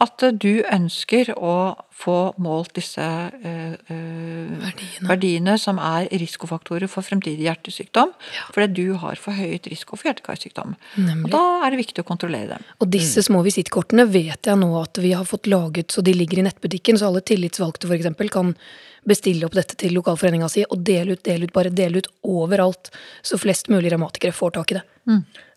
at 0.00 0.22
du 0.40 0.62
ønsker 0.64 1.28
å 1.36 1.54
få 2.00 2.16
målt 2.40 2.72
disse 2.78 3.04
eh, 3.04 3.74
eh, 3.76 4.52
Verdiene. 4.62 5.08
verdiene 5.10 5.56
som 5.60 5.80
er 5.82 6.06
risikofaktorer 6.08 6.88
for 6.88 7.04
fremtidig 7.04 7.44
hjertesykdom, 7.44 8.14
fordi 8.54 8.68
du 8.78 8.94
har 9.02 9.20
forhøyet 9.20 9.68
risiko 9.68 9.98
for 9.98 10.08
hjerte-karsykdom. 10.08 10.76
Og 11.18 11.26
da 11.32 11.42
er 11.66 11.74
det 11.74 11.82
viktig 11.82 12.04
å 12.04 12.08
kontrollere 12.08 12.54
dem. 12.54 12.64
Og 12.80 12.88
disse 12.92 13.24
små 13.26 13.42
visittkortene 13.44 14.06
vet 14.08 14.48
jeg 14.48 14.60
nå 14.60 14.70
at 14.80 15.00
vi 15.02 15.12
har 15.12 15.28
fått 15.28 15.50
laget 15.52 15.92
så 15.92 16.04
de 16.06 16.14
ligger 16.16 16.40
i 16.40 16.46
nettbutikken, 16.48 16.96
så 16.96 17.10
alle 17.10 17.20
tillitsvalgte 17.26 17.90
f.eks. 17.90 18.08
kan 18.32 18.54
bestille 19.08 19.44
opp 19.48 19.56
dette 19.56 19.76
til 19.80 19.94
lokalforeninga 19.96 20.48
si 20.52 20.64
og 20.64 20.80
dele 20.86 21.16
ut, 21.16 21.24
dele 21.24 21.48
ut, 21.48 21.52
bare 21.56 21.72
dele 21.72 22.00
ut 22.00 22.08
overalt, 22.24 22.92
så 23.24 23.36
flest 23.40 23.68
mulig 23.72 23.92
revmatikere 23.92 24.32
får 24.36 24.56
tak 24.56 24.72
i 24.72 24.78
det. 24.80 24.86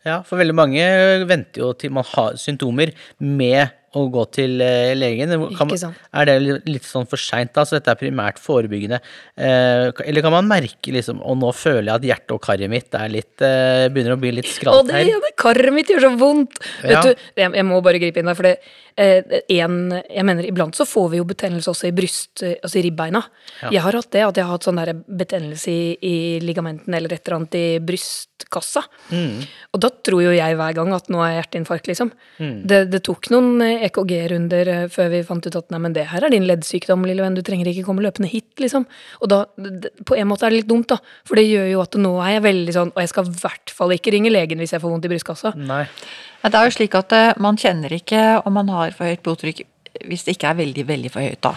Ja, 0.03 0.19
for 0.27 0.39
veldig 0.41 0.55
mange 0.57 0.83
venter 1.29 1.63
jo 1.63 1.71
til 1.79 1.93
man 1.95 2.07
har 2.11 2.35
symptomer 2.39 2.91
med 3.23 3.71
å 3.97 4.03
gå 4.13 4.23
til 4.33 4.61
eh, 4.63 4.93
legen? 4.97 5.33
Sant. 5.57 5.97
er 6.13 6.29
det 6.29 6.35
litt 6.69 6.85
sånn 6.87 7.07
for 7.09 7.21
seint, 7.21 7.53
da? 7.55 7.65
Så 7.67 7.77
dette 7.77 7.93
er 7.93 7.99
primært 7.99 8.39
forebyggende. 8.41 8.99
Eh, 9.37 9.89
eller 10.05 10.25
kan 10.25 10.33
man 10.33 10.49
merke 10.49 10.93
liksom 10.93 11.21
Og 11.25 11.37
nå 11.41 11.49
føler 11.55 11.87
jeg 11.87 11.95
at 11.95 12.07
hjertet 12.09 12.33
og 12.35 12.41
karet 12.43 12.71
mitt 12.71 12.93
er 12.97 13.11
litt 13.11 13.43
eh, 13.45 13.87
begynner 13.93 14.15
å 14.15 14.19
bli 14.21 14.33
litt 14.35 14.49
Å, 14.49 14.53
skralt 14.57 14.89
det, 14.91 15.03
ja, 15.07 15.19
det 15.23 15.33
karet 15.39 15.73
mitt 15.73 15.89
gjør 15.89 16.07
så 16.07 16.11
vondt! 16.19 16.59
Ja. 16.83 17.01
Vet 17.01 17.07
du, 17.07 17.27
jeg, 17.41 17.53
jeg 17.59 17.67
må 17.67 17.79
bare 17.85 18.01
gripe 18.01 18.21
inn 18.21 18.29
der, 18.29 18.37
for 18.37 18.49
det 18.49 18.55
eh, 18.97 19.41
en, 19.59 19.77
Jeg 20.01 20.27
mener, 20.27 20.49
iblant 20.49 20.77
så 20.77 20.87
får 20.89 21.09
vi 21.13 21.21
jo 21.21 21.27
betennelse 21.29 21.73
også 21.73 21.89
i 21.89 21.95
bryst, 21.95 22.43
altså 22.43 22.79
i 22.79 22.85
ribbeina. 22.87 23.23
Ja. 23.63 23.71
Jeg 23.77 23.85
har 23.87 23.97
hatt 23.99 24.11
det, 24.15 24.23
at 24.25 24.39
jeg 24.39 24.47
har 24.47 24.57
hatt 24.57 24.67
sånn 24.67 24.81
der 24.81 24.93
betennelse 24.93 25.73
i, 25.73 25.83
i 25.97 26.15
ligamenten 26.43 26.93
eller 26.93 27.13
et 27.15 27.23
eller 27.23 27.39
annet 27.39 27.57
i 27.59 27.65
brystkassa. 27.83 28.83
Mm. 29.13 29.43
Og 29.73 29.83
da 29.85 29.91
tror 30.05 30.23
jo 30.25 30.33
jeg 30.35 30.59
hver 30.59 30.77
gang 30.77 30.93
at 30.95 31.09
nå 31.13 31.21
er 31.25 31.37
hjerteinfarkt, 31.39 31.89
liksom. 31.91 32.13
Mm. 32.39 32.55
Det, 32.69 32.81
det 32.93 33.03
tok 33.05 33.29
noen 33.33 33.61
EKG-runder 33.87 34.71
eh, 34.73 34.85
før 34.91 35.11
vi 35.13 35.21
fant 35.27 35.45
ut 35.47 35.57
at 35.59 35.73
nei, 35.73 35.81
men 35.85 35.95
det 35.95 36.07
her 36.11 36.25
er 36.25 36.33
din 36.33 36.47
leddsykdom, 36.49 37.05
lille 37.09 37.25
venn, 37.25 37.37
du 37.37 37.43
trenger 37.45 37.69
ikke 37.71 37.85
komme 37.87 38.05
løpende 38.05 38.31
hit, 38.31 38.51
liksom. 38.61 38.87
Og 39.21 39.31
da, 39.31 39.43
på 40.07 40.17
en 40.19 40.29
måte 40.29 40.47
er 40.47 40.53
det 40.53 40.61
litt 40.61 40.71
dumt, 40.71 40.89
da, 40.93 40.99
for 41.27 41.39
det 41.39 41.47
gjør 41.49 41.69
jo 41.71 41.83
at 41.83 41.99
nå 41.99 42.13
er 42.23 42.37
jeg 42.37 42.45
veldig 42.47 42.77
sånn, 42.77 42.93
og 42.95 43.03
jeg 43.03 43.13
skal 43.13 43.29
i 43.29 43.35
hvert 43.43 43.75
fall 43.79 43.95
ikke 43.97 44.15
ringe 44.15 44.33
legen 44.33 44.63
hvis 44.63 44.75
jeg 44.75 44.83
får 44.83 44.95
vondt 44.95 45.09
i 45.09 45.13
brystkassa. 45.13 45.53
Nei. 45.59 45.85
Det 46.43 46.59
er 46.59 46.67
jo 46.67 46.75
slik 46.75 46.97
at 46.99 47.13
eh, 47.15 47.29
man 47.43 47.59
kjenner 47.59 47.93
ikke 47.95 48.23
om 48.43 48.57
man 48.59 48.71
har 48.73 48.95
for 48.95 49.07
høyt 49.07 49.23
blodtrykk 49.23 49.63
hvis 50.09 50.25
det 50.25 50.35
ikke 50.35 50.49
er 50.49 50.57
veldig 50.57 50.83
veldig 50.89 51.11
for 51.13 51.21
høyt. 51.21 51.41
da. 51.45 51.53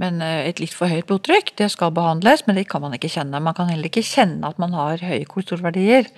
Men 0.00 0.20
eh, 0.24 0.48
et 0.50 0.60
litt 0.62 0.74
for 0.74 0.90
høyt 0.90 1.06
blodtrykk 1.10 1.54
det 1.60 1.70
skal 1.72 1.94
behandles, 1.94 2.44
men 2.48 2.58
det 2.58 2.66
kan 2.70 2.82
man 2.84 2.96
ikke 2.96 3.12
kjenne. 3.12 3.42
Man 3.42 3.56
kan 3.56 3.70
heller 3.70 3.90
ikke 3.90 4.04
kjenne 4.04 4.50
at 4.50 4.60
man 4.62 4.74
har 4.76 5.02
høye 5.04 5.24
kolesterolverdier. 5.30 6.10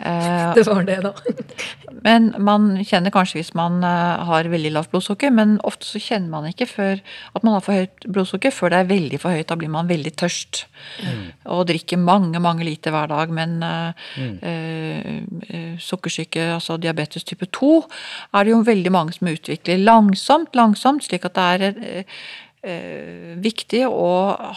Eh, 0.00 0.54
Det 0.54 0.64
var 0.66 0.82
det, 0.88 0.98
da. 1.04 1.12
Men 2.06 2.30
man 2.40 2.70
kjenner 2.86 3.12
kanskje 3.12 3.40
hvis 3.40 3.52
man 3.58 3.82
eh, 3.84 4.22
har 4.24 4.48
veldig 4.48 4.72
lavt 4.72 4.92
blodsukker, 4.92 5.32
men 5.34 5.58
ofte 5.68 5.84
så 5.84 6.00
kjenner 6.00 6.32
man 6.32 6.46
ikke 6.48 6.68
før 6.70 7.02
at 7.36 7.44
man 7.44 7.56
har 7.56 7.64
for 7.66 7.76
høyt 7.76 8.06
blodsukker 8.08 8.54
før 8.54 8.72
det 8.72 8.78
er 8.80 8.88
veldig 8.88 9.20
for 9.20 9.36
høyt. 9.36 9.48
Da 9.50 9.58
blir 9.60 9.72
man 9.72 9.90
veldig 9.90 10.14
tørst. 10.22 10.62
Og 11.52 11.66
drikker 11.68 12.00
mange, 12.00 12.40
mange 12.40 12.64
liter 12.64 12.94
hver 12.94 13.10
dag. 13.12 13.34
Men 13.36 13.58
eh, 13.66 14.04
eh, 14.16 15.10
eh, 15.50 15.72
sukkersyke, 15.82 16.46
altså 16.56 16.78
diabetes 16.80 17.26
type 17.28 17.50
2, 17.52 17.72
er 18.32 18.46
det 18.48 18.54
jo 18.54 18.62
veldig 18.64 18.94
mange 18.96 19.16
som 19.18 19.28
utvikler 19.28 19.82
langsomt, 19.84 20.56
langsomt, 20.56 21.04
slik 21.04 21.28
at 21.28 21.36
det 21.36 21.48
er 21.50 21.66
eh, 21.68 22.20
eh, 22.64 23.34
viktig 23.44 23.84
å 23.88 24.10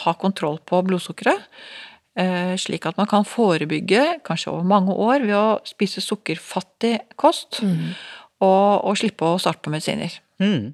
ha 0.05 0.15
kontroll 0.21 0.61
på 0.63 0.79
blodsukkeret. 0.87 1.49
Eh, 2.13 2.53
slik 2.61 2.85
at 2.85 2.97
man 2.99 3.09
kan 3.09 3.25
forebygge, 3.25 4.19
kanskje 4.25 4.51
over 4.51 4.65
mange 4.69 4.93
år, 4.93 5.23
ved 5.25 5.33
å 5.33 5.47
spise 5.65 6.01
sukkerfattig 6.03 6.99
kost. 7.17 7.63
Og, 8.43 8.83
og 8.83 8.97
slippe 8.99 9.25
å 9.25 9.39
starte 9.41 9.63
på 9.65 9.73
medisiner. 9.73 10.13
Mm. 10.43 10.73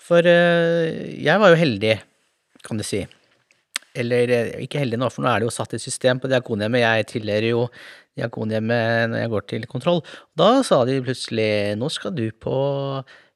For 0.00 0.24
eh, 0.28 1.18
jeg 1.20 1.42
var 1.42 1.52
jo 1.52 1.60
heldig, 1.60 1.96
kan 2.64 2.80
du 2.80 2.86
si. 2.86 3.02
Eller 3.98 4.32
eh, 4.32 4.52
ikke 4.64 4.80
heldig 4.80 5.00
nå, 5.02 5.10
for 5.12 5.24
nå 5.24 5.32
er 5.32 5.42
det 5.42 5.50
jo 5.50 5.54
satt 5.54 5.76
et 5.76 5.84
system 5.84 6.22
på 6.22 6.30
Diakonhjemmet. 6.32 6.84
Jeg 6.86 7.10
tilhører 7.16 7.50
jo 7.50 7.66
Diakonhjemmet 8.16 9.12
når 9.12 9.24
jeg 9.24 9.32
går 9.34 9.48
til 9.52 9.68
kontroll. 9.68 10.00
Da 10.38 10.54
sa 10.64 10.82
de 10.88 11.00
plutselig 11.04 11.50
nå 11.80 11.92
skal 11.92 12.16
du 12.16 12.28
på 12.32 12.56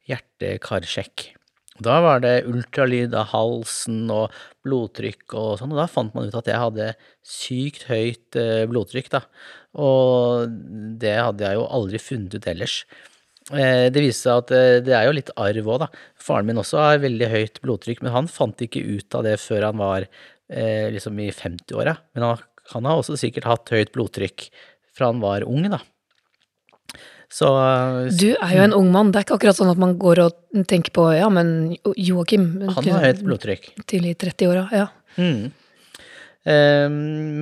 hjerte-karsjekk. 0.09 1.36
Da 1.83 1.97
var 2.05 2.23
det 2.25 2.45
ultralyd 2.49 3.15
av 3.19 3.29
halsen 3.33 4.07
og 4.13 4.35
blodtrykk 4.67 5.35
og 5.37 5.59
sånn, 5.61 5.75
og 5.75 5.81
da 5.83 5.89
fant 5.91 6.15
man 6.17 6.29
ut 6.31 6.39
at 6.39 6.49
jeg 6.51 6.61
hadde 6.63 6.87
sykt 7.27 7.87
høyt 7.91 8.39
eh, 8.41 8.65
blodtrykk, 8.71 9.11
da. 9.13 9.21
Og 9.77 10.55
det 11.03 11.17
hadde 11.19 11.45
jeg 11.45 11.59
jo 11.59 11.67
aldri 11.79 12.01
funnet 12.01 12.39
ut 12.39 12.49
ellers. 12.53 12.79
Eh, 13.53 13.89
Det 13.93 14.03
viste 14.03 14.27
seg 14.29 14.43
at 14.45 14.55
eh, 14.57 14.79
det 14.87 14.95
er 14.97 15.09
jo 15.09 15.17
litt 15.19 15.35
arv 15.37 15.69
òg, 15.75 15.85
da. 15.85 15.91
Faren 16.29 16.49
min 16.49 16.63
også 16.63 16.81
har 16.83 17.03
veldig 17.05 17.29
høyt 17.35 17.61
blodtrykk, 17.65 18.03
men 18.07 18.15
han 18.17 18.31
fant 18.33 18.65
ikke 18.65 18.85
ut 18.87 19.19
av 19.19 19.27
det 19.29 19.37
før 19.43 19.71
han 19.71 19.83
var 19.83 20.09
liksom 20.47 21.17
i 21.19 21.33
50-åra. 21.35 21.97
Men 22.15 22.23
han, 22.23 22.43
han 22.71 22.87
har 22.87 23.01
også 23.01 23.17
sikkert 23.19 23.49
hatt 23.51 23.73
høyt 23.75 23.91
blodtrykk 23.97 24.45
fra 24.95 25.09
han 25.11 25.19
var 25.19 25.43
ung, 25.43 25.67
da. 25.73 25.81
Så 27.33 27.51
eh, 27.59 28.09
Du 28.15 28.29
er 28.35 28.57
jo 28.57 28.65
en 28.69 28.75
ung 28.77 28.91
mann. 28.95 29.13
Det 29.13 29.21
er 29.21 29.27
ikke 29.27 29.39
akkurat 29.41 29.59
sånn 29.59 29.73
at 29.73 29.81
man 29.83 29.97
går 30.01 30.23
og 30.27 30.67
tenker 30.71 30.95
på 30.95 31.07
ja, 31.17 31.29
men 31.33 31.77
Joakim 31.99 32.49
han 32.69 32.91
har 32.93 33.07
høyt 33.09 33.23
blodtrykk. 33.27 33.71
Til 33.91 34.07
i 34.09 34.15
30-åra, 34.19 34.67
ja. 34.75 34.89
Mm. 35.17 35.49
Eh, 36.47 36.89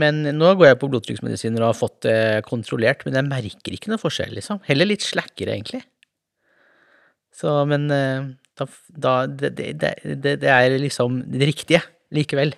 Men 0.05 0.23
nå 0.37 0.55
går 0.57 0.71
jeg 0.71 0.81
på 0.81 0.91
blodtrykksmedisiner 0.93 1.65
og 1.65 1.73
har 1.73 1.81
fått 1.81 1.99
det 2.07 2.45
kontrollert, 2.49 3.05
men 3.05 3.19
jeg 3.21 3.29
merker 3.29 3.77
ikke 3.77 3.93
noe 3.93 4.01
forskjell, 4.01 4.33
liksom. 4.39 4.63
Heller 4.69 4.89
litt 4.89 5.05
slakkere, 5.05 5.59
egentlig. 5.59 5.85
Så, 7.35 7.51
men 7.69 7.89
eh, 7.93 8.33
da, 8.57 8.69
da 8.89 9.15
det, 9.27 9.53
det, 9.59 9.71
det, 10.05 10.37
det 10.43 10.51
er 10.51 10.79
liksom 10.79 11.23
det 11.35 11.51
riktige 11.51 11.83
likevel. 12.15 12.55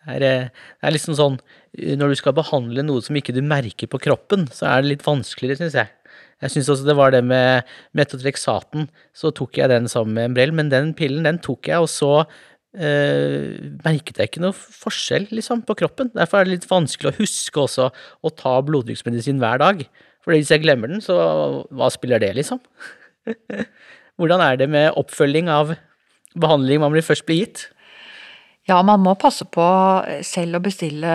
Det 0.00 0.16
er, 0.16 0.24
eh, 0.24 0.46
det 0.80 0.88
er 0.88 0.94
liksom 0.94 1.12
sånn 1.18 1.34
Når 2.00 2.08
du 2.08 2.16
skal 2.16 2.32
behandle 2.32 2.82
noe 2.82 3.02
som 3.04 3.16
ikke 3.18 3.34
du 3.36 3.42
merker 3.44 3.90
på 3.90 4.00
kroppen, 4.00 4.48
så 4.50 4.66
er 4.70 4.82
det 4.82 4.94
litt 4.94 5.04
vanskeligere, 5.06 5.60
syns 5.60 5.76
jeg. 5.76 5.92
Jeg 6.40 6.54
syns 6.54 6.70
også 6.72 6.86
det 6.88 6.96
var 6.96 7.12
det 7.12 7.22
med 7.26 7.68
metotrexaten. 7.96 8.88
Så 9.16 9.32
tok 9.36 9.58
jeg 9.60 9.70
den 9.72 9.88
sammen 9.92 10.16
med 10.16 10.30
Embrell, 10.30 10.54
men 10.56 10.72
den 10.72 10.94
pillen 10.96 11.26
den 11.28 11.40
tok 11.44 11.68
jeg, 11.68 11.82
og 11.84 11.90
så 11.92 12.12
eh, 12.76 13.58
merket 13.84 14.20
jeg 14.20 14.30
ikke 14.30 14.44
noe 14.44 14.56
forskjell 14.56 15.28
liksom, 15.34 15.64
på 15.68 15.76
kroppen. 15.82 16.12
Derfor 16.16 16.40
er 16.40 16.48
det 16.48 16.56
litt 16.56 16.70
vanskelig 16.70 17.12
å 17.12 17.18
huske 17.20 17.64
også 17.64 17.90
å 17.90 18.32
ta 18.32 18.56
blodtrykksmedisin 18.64 19.42
hver 19.42 19.60
dag. 19.62 19.84
For 20.24 20.36
hvis 20.36 20.52
jeg 20.52 20.64
glemmer 20.64 20.92
den, 20.92 21.04
så 21.04 21.16
hva 21.68 21.90
spiller 21.92 22.22
det, 22.22 22.32
liksom? 22.40 22.60
Hvordan 24.20 24.42
er 24.44 24.56
det 24.60 24.68
med 24.72 24.96
oppfølging 25.00 25.48
av 25.52 25.74
behandling 26.40 26.82
man 26.82 26.96
først 27.04 27.26
blir 27.28 27.44
gitt? 27.44 27.68
Ja, 28.68 28.82
man 28.86 29.02
må 29.02 29.16
passe 29.18 29.46
på 29.48 29.66
selv 30.26 30.58
å 30.58 30.64
bestille 30.64 31.14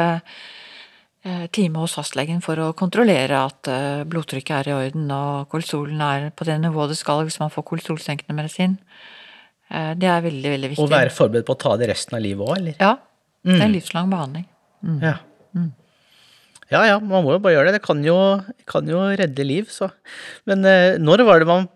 time 1.51 1.82
hos 1.82 1.96
fastlegen 1.98 2.41
for 2.46 2.60
å 2.62 2.72
kontrollere 2.77 3.39
at 3.48 3.70
eh, 3.72 4.03
blodtrykket 4.10 4.55
er 4.60 4.70
i 4.70 4.75
orden 4.75 5.12
og 5.15 5.48
kolesterolen 5.50 6.01
er 6.05 6.27
på 6.38 6.46
det 6.46 6.60
nivået 6.62 6.94
det 6.94 7.00
skal 7.00 7.24
hvis 7.25 7.39
man 7.41 7.53
får 7.53 7.65
kolesterolsenkende 7.72 8.38
medisin. 8.38 8.77
Eh, 9.72 9.94
Det 9.98 10.10
er 10.10 10.22
veldig, 10.22 10.51
veldig 10.55 10.70
viktig. 10.75 10.86
Å 10.86 10.91
være 10.91 11.13
forberedt 11.13 11.48
på 11.48 11.55
å 11.58 11.62
ta 11.65 11.77
det 11.82 11.89
resten 11.89 12.17
av 12.17 12.22
livet 12.25 12.46
òg, 12.46 12.58
eller? 12.60 12.77
Ja. 12.79 12.96
Det 13.46 13.58
er 13.60 13.65
en 13.67 13.74
livslang 13.74 14.10
behandling. 14.10 14.46
Ja. 15.01 15.17
Ja 16.74 16.82
ja, 16.88 16.96
man 16.98 17.22
må 17.22 17.36
jo 17.36 17.41
bare 17.44 17.53
gjøre 17.53 17.70
det. 17.70 17.77
Det 17.77 17.86
kan 17.86 18.00
jo, 18.01 18.15
kan 18.65 18.88
jo 18.89 19.03
redde 19.13 19.44
liv, 19.46 19.67
så. 19.70 19.91
Men 20.50 20.65
eh, 20.65 20.98
når 20.98 21.22
var 21.27 21.41
det 21.44 21.50
man 21.50 21.67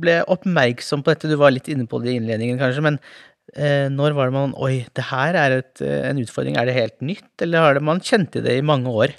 ble 0.00 0.14
oppmerksom 0.32 1.04
på 1.04 1.12
dette? 1.12 1.28
Du 1.28 1.36
var 1.36 1.52
litt 1.52 1.68
inne 1.68 1.84
på 1.88 2.00
det 2.00 2.14
i 2.14 2.16
innledningen, 2.16 2.56
kanskje, 2.60 2.80
men 2.86 2.96
eh, 2.96 3.29
når 3.56 4.14
var 4.14 4.30
det 4.30 4.36
man 4.36 4.54
Oi, 4.62 4.84
det 4.94 5.08
her 5.10 5.34
er 5.34 5.56
et, 5.58 5.80
eh, 5.82 6.06
en 6.10 6.20
utfordring. 6.22 6.56
Er 6.56 6.68
det 6.68 6.76
helt 6.76 7.00
nytt, 7.02 7.32
eller 7.42 7.66
har 7.66 7.74
det 7.74 7.82
man 7.82 8.00
kjent 8.00 8.38
det 8.38 8.56
i 8.58 8.62
mange 8.62 8.86
år? 8.90 9.16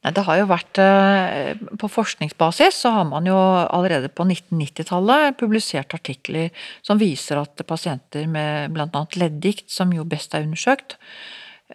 Nei, 0.00 0.12
det 0.16 0.22
har 0.24 0.38
jo 0.40 0.46
vært 0.48 0.78
eh, 0.80 1.58
På 1.80 1.90
forskningsbasis 1.92 2.78
så 2.86 2.92
har 2.94 3.04
man 3.10 3.26
jo 3.28 3.36
allerede 3.36 4.08
på 4.08 4.24
1990-tallet 4.24 5.36
publisert 5.40 5.92
artikler 5.96 6.48
som 6.80 7.00
viser 7.00 7.42
at 7.42 7.60
pasienter 7.68 8.24
med 8.30 8.72
bl.a. 8.72 9.04
leddgikt, 9.20 9.68
som 9.68 9.92
jo 9.92 10.06
best 10.08 10.34
er 10.34 10.46
undersøkt, 10.46 10.96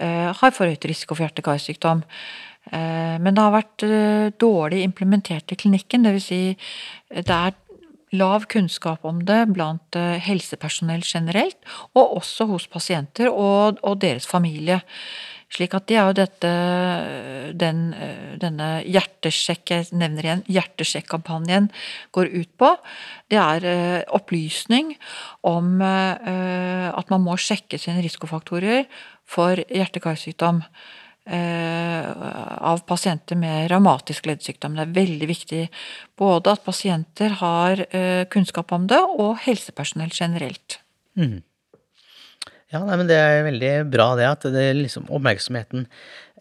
eh, 0.02 0.34
har 0.34 0.58
forhøyet 0.58 0.90
risiko 0.90 1.14
for 1.14 1.28
hjerte-karsykdom. 1.28 2.02
Eh, 2.72 3.18
Men 3.22 3.36
det 3.36 3.44
har 3.44 3.54
vært 3.54 3.86
eh, 3.86 4.34
dårlig 4.42 4.82
implementert 4.88 5.54
i 5.54 5.60
klinikken, 5.60 6.08
dvs. 6.08 6.26
Si, 6.26 6.42
eh, 7.12 7.22
det 7.22 7.36
er 7.36 7.54
lav 8.14 8.46
kunnskap 8.52 9.06
om 9.06 9.22
det 9.26 9.46
blant 9.54 9.98
eh, 9.98 10.18
helsepersonell 10.24 11.04
generelt, 11.06 11.58
og 11.96 12.18
også 12.20 12.50
hos 12.52 12.68
pasienter 12.72 13.32
og, 13.32 13.82
og 13.84 14.02
deres 14.04 14.28
familie. 14.30 14.82
Slik 15.56 15.76
at 15.78 15.86
det 15.88 15.96
er 15.96 16.08
jo 16.10 16.16
dette, 16.18 16.52
den, 17.62 17.82
eh, 17.94 18.36
denne 18.42 18.70
hjertesjekk, 18.84 19.64
jeg 19.72 19.88
nevner 19.96 20.28
igjen, 20.28 20.44
hjertesjekkampanjen 20.52 21.70
går 22.16 22.34
ut 22.34 22.52
på. 22.60 22.74
Det 23.32 23.40
er 23.42 23.70
eh, 23.70 24.02
opplysning 24.16 24.96
om 25.46 25.82
at 25.86 27.12
man 27.12 27.24
må 27.24 27.36
sjekke 27.40 27.78
sine 27.82 28.04
risikofaktorer 28.04 28.86
for 29.30 29.60
hjerte-karsykdom. 29.70 30.64
Eh, 31.26 32.12
Av 32.66 32.82
pasienter 32.88 33.38
med 33.38 33.70
revmatisk 33.72 34.26
leddsykdom. 34.30 34.78
Det 34.78 34.86
er 34.86 34.96
veldig 34.96 35.28
viktig 35.30 35.64
både 36.18 36.56
at 36.56 36.64
pasienter 36.66 37.36
har 37.42 37.86
eh, 37.90 38.24
kunnskap 38.32 38.74
om 38.76 38.88
det, 38.90 39.02
og 39.02 39.38
helsepersonell 39.46 40.14
generelt. 40.14 40.80
Ja, 42.74 42.82
nei, 42.82 42.98
men 42.98 43.08
det 43.10 43.18
er 43.20 43.46
veldig 43.46 43.74
bra 43.94 44.08
det 44.18 44.26
at 44.28 44.48
det 44.52 44.66
liksom, 44.80 45.06
oppmerksomheten 45.14 45.86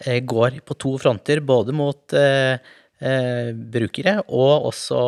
eh, 0.02 0.22
går 0.24 0.62
på 0.64 0.76
to 0.80 0.96
fronter, 1.02 1.42
både 1.44 1.74
mot 1.76 2.16
eh, 2.16 2.56
eh, 3.04 3.52
brukere 3.52 4.16
og 4.24 4.70
også 4.72 4.98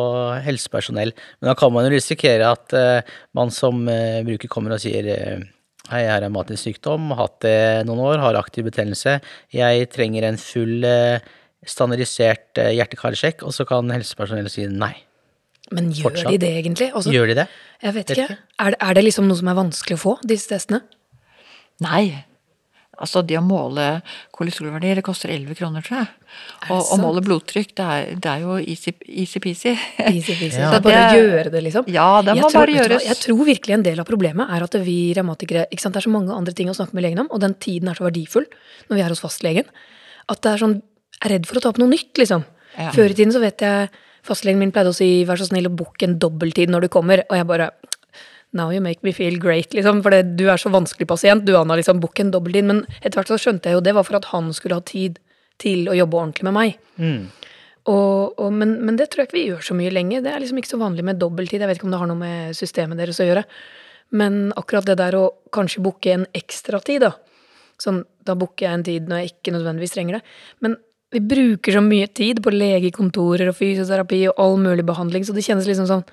helsepersonell. 0.45 1.11
Men 1.39 1.51
da 1.51 1.57
kan 1.57 1.73
man 1.73 1.87
jo 1.87 1.95
risikere 1.97 2.53
at 2.53 2.77
eh, 2.77 3.17
man 3.37 3.51
som 3.53 3.83
bruker 4.27 4.51
kommer 4.51 4.77
og 4.77 4.83
sier 4.83 5.09
Hei, 5.87 6.01
jeg 6.03 6.11
har 6.11 6.21
revmatisk 6.25 6.65
sykdom, 6.67 7.11
hatt 7.15 7.37
det 7.45 7.85
noen 7.87 8.01
år, 8.03 8.19
har 8.19 8.35
aktiv 8.39 8.65
betennelse. 8.67 9.17
Jeg 9.55 9.85
trenger 9.93 10.25
en 10.27 10.39
full 10.41 10.83
eh, 10.83 11.23
standardisert 11.67 12.59
eh, 12.59 12.73
hjerte-karsjekk, 12.75 13.45
og 13.47 13.55
så 13.55 13.63
kan 13.69 13.87
helsepersonellet 13.95 14.51
si 14.51 14.65
nei. 14.67 14.93
Men 15.71 15.89
gjør 15.91 16.09
Fortsatt. 16.09 16.31
de 16.31 16.39
det 16.43 16.49
egentlig? 16.61 16.89
Også, 16.95 17.11
Gjør 17.11 17.31
de 17.31 17.37
det? 17.41 17.47
jeg 17.83 17.95
vet 17.95 18.09
Vet 18.11 18.17
ikke. 18.17 18.27
ikke. 18.35 18.37
Er 18.63 18.75
det, 18.75 18.79
er 18.89 18.93
det 18.99 19.03
liksom 19.07 19.27
noe 19.27 19.39
som 19.39 19.49
er 19.51 19.57
vanskelig 19.57 19.97
å 19.97 20.03
få, 20.03 20.13
disse 20.27 20.51
testene? 20.51 20.81
Nei. 21.83 22.03
Altså, 22.97 23.21
det 23.25 23.37
å 23.37 23.43
måle 23.45 24.01
kolesterolverdier, 24.33 24.95
det 24.99 25.03
koster 25.05 25.29
11 25.29 25.53
kroner, 25.59 25.83
tror 25.85 25.99
jeg. 25.99 26.07
Og 26.73 26.91
å 26.93 26.97
måle 26.97 27.21
blodtrykk, 27.21 27.75
det 27.77 27.85
er, 27.85 28.15
det 28.23 28.31
er 28.31 28.39
jo 28.41 28.55
easy- 28.57 28.95
easy-peasy. 29.05 29.73
Easy 30.09 30.33
peasy. 30.39 30.57
Ja. 30.63 30.71
Det 30.73 30.79
er 30.79 30.85
bare 30.87 31.03
å 31.11 31.19
gjøre 31.21 31.51
det, 31.53 31.61
liksom. 31.67 31.85
Ja, 31.93 32.07
det 32.25 32.33
Jeg 32.35 32.41
må 32.43 32.49
tror- 32.49 32.63
bare 32.65 32.73
gjøres. 32.79 33.05
Jeg 33.05 33.19
tror 33.21 33.45
virkelig 33.45 33.73
en 33.77 33.83
del 33.85 33.99
av 34.01 34.05
problemet 34.09 34.49
er 34.49 34.63
at 34.65 34.73
vi 34.81 34.97
revmatikere 35.13 35.67
ikke 35.69 35.81
sant, 35.85 35.93
Det 35.93 36.01
er 36.03 36.09
så 36.09 36.13
mange 36.17 36.33
andre 36.33 36.53
ting 36.57 36.69
å 36.69 36.75
snakke 36.77 36.93
med 36.97 37.03
legen 37.05 37.19
om, 37.19 37.29
og 37.31 37.39
den 37.45 37.53
tiden 37.53 37.89
er 37.89 37.93
så 37.99 38.07
verdifull 38.09 38.45
når 38.89 38.95
vi 38.97 39.01
er 39.05 39.09
hos 39.13 39.21
fastlegen, 39.21 39.65
at 40.29 40.41
det 40.41 40.51
er 40.55 40.57
sånn 40.65 40.81
Jeg 41.17 41.25
er 41.31 41.33
redd 41.37 41.47
for 41.49 41.57
å 41.57 41.61
ta 41.61 41.69
opp 41.69 41.77
noe 41.81 41.89
nytt, 41.89 42.13
liksom. 42.17 42.43
Ja. 42.77 42.91
Før 42.93 43.09
i 43.09 43.13
tiden 43.17 43.31
så 43.33 43.39
vet 43.41 43.57
jeg 43.61 43.89
Fastlegen 44.27 44.59
min 44.59 44.71
pleide 44.75 44.89
å 44.91 44.93
si 44.93 45.23
'vær 45.23 45.37
så 45.39 45.47
snill 45.47 45.65
å 45.69 45.75
booke 45.75 46.03
en 46.03 46.17
dobbelttid 46.19 46.67
når 46.69 46.81
du 46.81 46.87
kommer', 46.89 47.23
og 47.29 47.35
jeg 47.37 47.47
bare 47.47 47.71
Now 48.55 48.71
you 48.71 48.81
make 48.81 49.03
me 49.03 49.11
feel 49.13 49.39
great, 49.39 49.73
liksom. 49.75 49.99
For 50.05 50.13
det, 50.13 50.37
du 50.39 50.45
er 50.49 50.61
så 50.61 50.71
vanskelig 50.73 51.07
pasient, 51.09 51.45
du 51.45 51.55
Anna, 51.59 51.75
liksom. 51.79 51.99
Book 52.03 52.19
en 52.23 52.31
dobbelttid. 52.31 52.67
Men 52.69 52.85
etter 53.01 53.19
hvert 53.19 53.31
så 53.33 53.39
skjønte 53.41 53.69
jeg 53.69 53.77
jo 53.77 53.83
det 53.83 53.95
var 53.97 54.07
for 54.07 54.19
at 54.19 54.29
han 54.31 54.53
skulle 54.55 54.79
ha 54.79 54.85
tid 54.87 55.19
til 55.61 55.89
å 55.89 55.97
jobbe 55.97 56.19
ordentlig 56.19 56.47
med 56.47 56.55
meg. 56.55 56.79
Mm. 57.01 57.27
Og, 57.87 58.39
og, 58.39 58.49
men, 58.53 58.77
men 58.83 58.97
det 58.99 59.09
tror 59.09 59.23
jeg 59.23 59.29
ikke 59.29 59.39
vi 59.39 59.45
gjør 59.49 59.67
så 59.69 59.77
mye 59.77 59.93
lenger. 59.93 60.23
Det 60.23 60.31
er 60.31 60.43
liksom 60.43 60.61
ikke 60.61 60.73
så 60.73 60.81
vanlig 60.81 61.05
med 61.07 61.19
dobbelttid. 61.21 61.63
Jeg 61.63 61.71
vet 61.71 61.79
ikke 61.79 61.87
om 61.89 61.95
det 61.95 62.01
har 62.01 62.09
noe 62.11 62.19
med 62.19 62.57
systemet 62.57 62.99
deres 62.99 63.21
å 63.23 63.27
gjøre. 63.27 63.45
Men 64.17 64.51
akkurat 64.59 64.87
det 64.87 64.97
der 64.99 65.17
å 65.19 65.23
kanskje 65.55 65.83
booke 65.83 66.11
en 66.13 66.27
ekstra 66.37 66.79
tid, 66.83 67.03
da. 67.07 67.13
Sånn, 67.81 68.01
da 68.25 68.35
booker 68.39 68.67
jeg 68.67 68.77
en 68.77 68.85
tid 68.87 69.09
når 69.09 69.21
jeg 69.21 69.33
ikke 69.33 69.53
nødvendigvis 69.55 69.95
trenger 69.95 70.19
det. 70.19 70.35
Men 70.63 70.77
vi 71.13 71.21
bruker 71.23 71.77
så 71.77 71.81
mye 71.83 72.07
tid 72.11 72.41
på 72.43 72.51
legekontorer 72.51 73.51
og 73.51 73.55
fysioterapi 73.55 74.25
og 74.31 74.41
all 74.43 74.57
mulig 74.59 74.83
behandling, 74.87 75.23
så 75.23 75.35
det 75.35 75.45
kjennes 75.45 75.67
liksom 75.69 75.87
sånn 75.87 76.03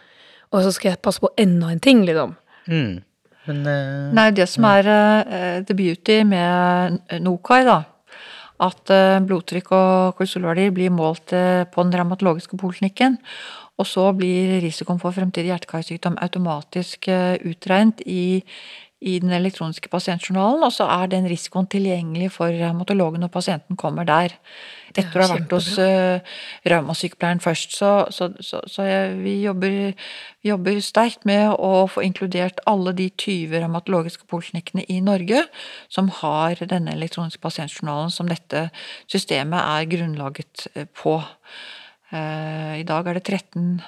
Og 0.53 0.63
så 0.65 0.73
skal 0.75 0.93
jeg 0.93 1.03
passe 1.05 1.23
på 1.23 1.33
enda 1.41 1.73
en 1.73 1.83
ting, 1.83 2.05
liksom. 2.07 2.37
Mm. 2.69 3.03
Men 3.49 3.65
uh, 3.69 4.13
Nei, 4.17 4.31
det 4.37 4.47
som 4.51 4.67
er 4.69 4.89
uh, 4.89 5.59
the 5.67 5.77
beauty 5.77 6.23
med 6.29 7.01
Nokai, 7.25 7.65
da, 7.67 7.83
at 8.65 8.91
eh, 8.95 9.19
blodtrykk 9.27 9.73
og 9.75 10.15
kolesterolverdier 10.15 10.71
blir 10.73 10.93
målt 10.95 11.33
på 11.35 11.85
den 11.85 11.91
revmatologiske 11.99 12.57
poliklinikken, 12.57 13.17
og 13.75 13.89
så 13.91 14.05
blir 14.15 14.61
risikoen 14.63 15.01
for 15.03 15.13
fremtidig 15.13 15.51
hjerte-karsykdom 15.51 16.15
automatisk 16.23 17.09
utregnet 17.11 18.05
i, 18.07 18.45
i 19.03 19.17
den 19.19 19.35
elektroniske 19.35 19.91
pasientjournalen, 19.91 20.63
og 20.63 20.73
så 20.73 20.87
er 20.87 21.11
den 21.11 21.27
risikoen 21.29 21.67
tilgjengelig 21.67 22.31
for 22.39 22.55
revmatologen 22.55 23.27
når 23.27 23.35
pasienten 23.35 23.77
kommer 23.77 24.07
der. 24.07 24.39
Er 24.95 25.05
Etter 25.05 25.21
å 25.21 25.27
ha 25.27 25.37
vært 25.37 25.55
hos 25.55 25.69
uh, 25.81 26.35
revmasykepleieren 26.71 27.43
først. 27.43 27.75
Så, 27.79 27.91
så, 28.15 28.29
så, 28.45 28.61
så 28.71 28.87
jeg, 28.87 29.17
vi, 29.25 29.35
jobber, 29.43 29.95
jobber 30.47 30.79
sterkt 30.85 31.27
med 31.29 31.49
å 31.55 31.87
få 31.91 32.05
inkludert 32.07 32.63
alle 32.71 32.95
de 32.97 33.09
20 33.11 33.57
revmatologiske 33.65 34.29
poliklinikkene 34.31 34.87
i 34.93 35.01
Norge 35.05 35.45
som 35.93 36.13
har 36.23 36.63
denne 36.71 36.95
elektroniske 36.95 37.43
pasientjournalen 37.43 38.13
som 38.15 38.31
dette 38.31 38.69
systemet 39.11 39.61
er 39.63 39.91
grunnlaget 39.91 40.69
eh, 40.75 40.87
på. 40.87 41.19
Uh, 42.15 42.79
I 42.79 42.87
dag 42.87 43.11
er 43.11 43.19
det 43.19 43.27
13 43.27 43.83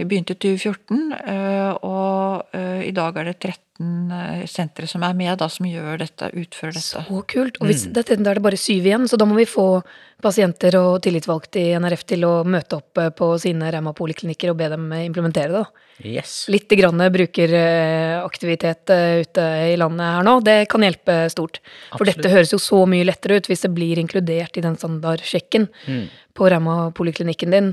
Vi 0.00 0.06
begynte 0.08 0.34
i 0.34 0.40
2014, 0.42 1.12
eh, 1.30 1.72
og 1.86 2.56
i 2.82 2.90
dag 2.90 3.20
er 3.20 3.28
det 3.28 3.36
13 3.38 3.63
eh, 3.80 4.44
sentre 4.46 4.86
som 4.90 5.02
er 5.06 5.14
med, 5.18 5.34
da, 5.40 5.48
som 5.50 5.66
gjør 5.66 5.98
dette, 6.04 6.30
utfører 6.32 6.74
dette. 6.76 7.02
Så 7.04 7.22
kult. 7.30 7.58
Og 7.60 7.66
hvis, 7.70 7.86
dette, 7.94 8.16
da 8.22 8.30
er 8.30 8.38
det 8.40 8.44
bare 8.46 8.60
syv 8.60 8.86
igjen, 8.86 9.08
så 9.10 9.18
da 9.20 9.26
må 9.26 9.34
vi 9.38 9.46
få 9.48 9.82
pasienter 10.24 10.76
og 10.78 11.02
tillitsvalgte 11.04 11.60
i 11.60 11.72
NRF 11.82 12.04
til 12.08 12.22
å 12.24 12.34
møte 12.48 12.78
opp 12.78 13.00
eh, 13.02 13.10
på 13.12 13.32
sine 13.42 13.72
Rauma-poliklinikker 13.74 14.52
og 14.54 14.60
be 14.62 14.68
dem 14.72 14.86
eh, 14.94 15.04
implementere 15.08 15.50
det. 15.52 15.64
da. 15.64 15.88
yes. 16.14 16.36
Litt 16.52 16.70
grann 16.78 17.02
brukeraktivitet 17.12 18.90
eh, 18.94 19.20
ute 19.24 19.46
i 19.72 19.76
landet 19.80 20.06
her 20.16 20.26
nå, 20.26 20.36
det 20.44 20.58
kan 20.72 20.84
hjelpe 20.86 21.18
stort. 21.32 21.60
For 21.92 22.02
Absolutt. 22.02 22.20
dette 22.22 22.32
høres 22.34 22.54
jo 22.54 22.60
så 22.62 22.84
mye 22.90 23.06
lettere 23.08 23.38
ut 23.40 23.50
hvis 23.50 23.64
det 23.66 23.72
blir 23.76 24.00
inkludert 24.02 24.56
i 24.60 24.64
den 24.64 24.78
standardsjekken 24.80 25.68
Mm. 25.84 26.06
på 26.36 26.48
Rauma-poliklinikken 26.50 27.50
din 27.52 27.68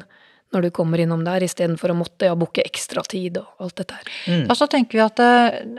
når 0.51 0.67
du 0.67 0.71
kommer 0.75 1.01
innom 1.01 1.23
der, 1.25 1.45
istedenfor 1.45 1.93
å 1.93 1.99
måtte 2.01 2.27
ja, 2.29 2.37
booke 2.37 2.63
ekstra 2.65 3.03
tid 3.07 3.39
og 3.41 3.65
alt 3.65 3.77
dette 3.81 3.99
her. 3.99 4.09
Mm. 4.27 4.47
Da 4.49 4.57
så 4.57 4.67
tenker 4.71 4.99
vi 4.99 5.05
at 5.05 5.21
det, 5.21 5.77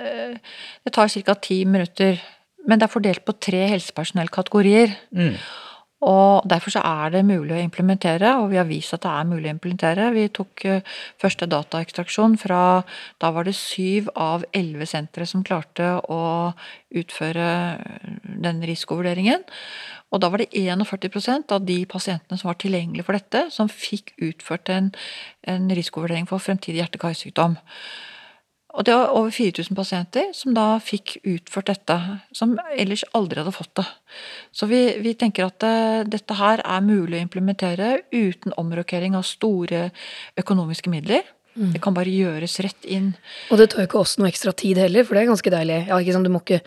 det 0.86 0.94
tar 0.94 1.12
ca. 1.12 1.36
ti 1.36 1.62
minutter, 1.68 2.22
men 2.66 2.80
det 2.80 2.88
er 2.88 2.94
fordelt 2.94 3.24
på 3.26 3.36
tre 3.36 3.66
helsepersonellkategorier. 3.74 4.96
Mm. 5.18 5.36
Og 6.02 6.42
derfor 6.50 6.74
så 6.74 6.80
er 6.82 7.12
det 7.14 7.22
mulig 7.26 7.54
å 7.54 7.62
implementere, 7.62 8.32
og 8.40 8.48
vi 8.50 8.58
har 8.58 8.66
vist 8.66 8.94
at 8.96 9.04
det 9.04 9.10
er 9.12 9.28
mulig 9.30 9.46
å 9.46 9.54
implementere. 9.54 10.08
Vi 10.16 10.24
tok 10.34 10.64
eh, 10.66 10.94
første 11.22 11.46
dataekstraksjon 11.46 12.34
fra 12.42 12.62
Da 13.22 13.30
var 13.30 13.46
det 13.46 13.54
syv 13.54 14.10
av 14.18 14.42
elleve 14.50 14.88
sentre 14.90 15.28
som 15.30 15.44
klarte 15.46 15.94
å 16.10 16.22
utføre 16.90 17.46
den 18.44 18.62
risikovurderingen. 18.68 19.44
Og 20.12 20.20
da 20.20 20.28
var 20.28 20.42
det 20.42 20.52
41% 20.52 21.54
av 21.56 21.64
de 21.64 21.78
pasientene 21.88 22.38
som 22.38 22.50
var 22.50 22.60
tilgjengelige 22.60 23.06
for 23.06 23.16
dette, 23.16 23.46
som 23.54 23.70
fikk 23.72 24.12
utført 24.20 24.68
en, 24.72 24.90
en 25.48 25.70
risikovurdering 25.72 26.28
for 26.28 26.42
fremtidig 26.42 26.82
hjerte-karsykdom. 26.82 27.56
Og 28.72 28.86
det 28.88 28.94
var 28.96 29.12
over 29.12 29.32
4000 29.32 29.76
pasienter 29.76 30.30
som 30.36 30.54
da 30.56 30.78
fikk 30.80 31.18
utført 31.28 31.68
dette, 31.68 31.96
som 32.32 32.54
ellers 32.72 33.04
aldri 33.16 33.42
hadde 33.42 33.52
fått 33.52 33.74
det. 33.80 33.84
Så 34.52 34.68
vi, 34.68 34.80
vi 35.04 35.12
tenker 35.18 35.48
at 35.48 35.58
det, 35.60 36.12
dette 36.14 36.36
her 36.38 36.62
er 36.64 36.84
mulig 36.84 37.18
å 37.18 37.24
implementere 37.26 37.98
uten 38.12 38.56
omrokering 38.60 39.16
av 39.18 39.28
store 39.28 39.90
økonomiske 40.40 40.92
midler. 40.92 41.24
Det 41.52 41.82
kan 41.84 41.92
bare 41.92 42.08
gjøres 42.08 42.60
rett 42.64 42.86
inn. 42.88 43.10
Og 43.52 43.60
det 43.60 43.68
tar 43.72 43.84
jo 43.84 43.90
ikke 43.90 44.00
oss 44.00 44.16
noe 44.16 44.30
ekstra 44.30 44.54
tid 44.56 44.80
heller, 44.80 45.04
for 45.04 45.16
det 45.16 45.26
er 45.26 45.32
ganske 45.34 45.52
deilig. 45.52 45.78
Ja, 45.90 45.98
ikke 46.00 46.14
sant? 46.16 46.24
Du 46.24 46.32
må 46.32 46.40
ikke 46.40 46.62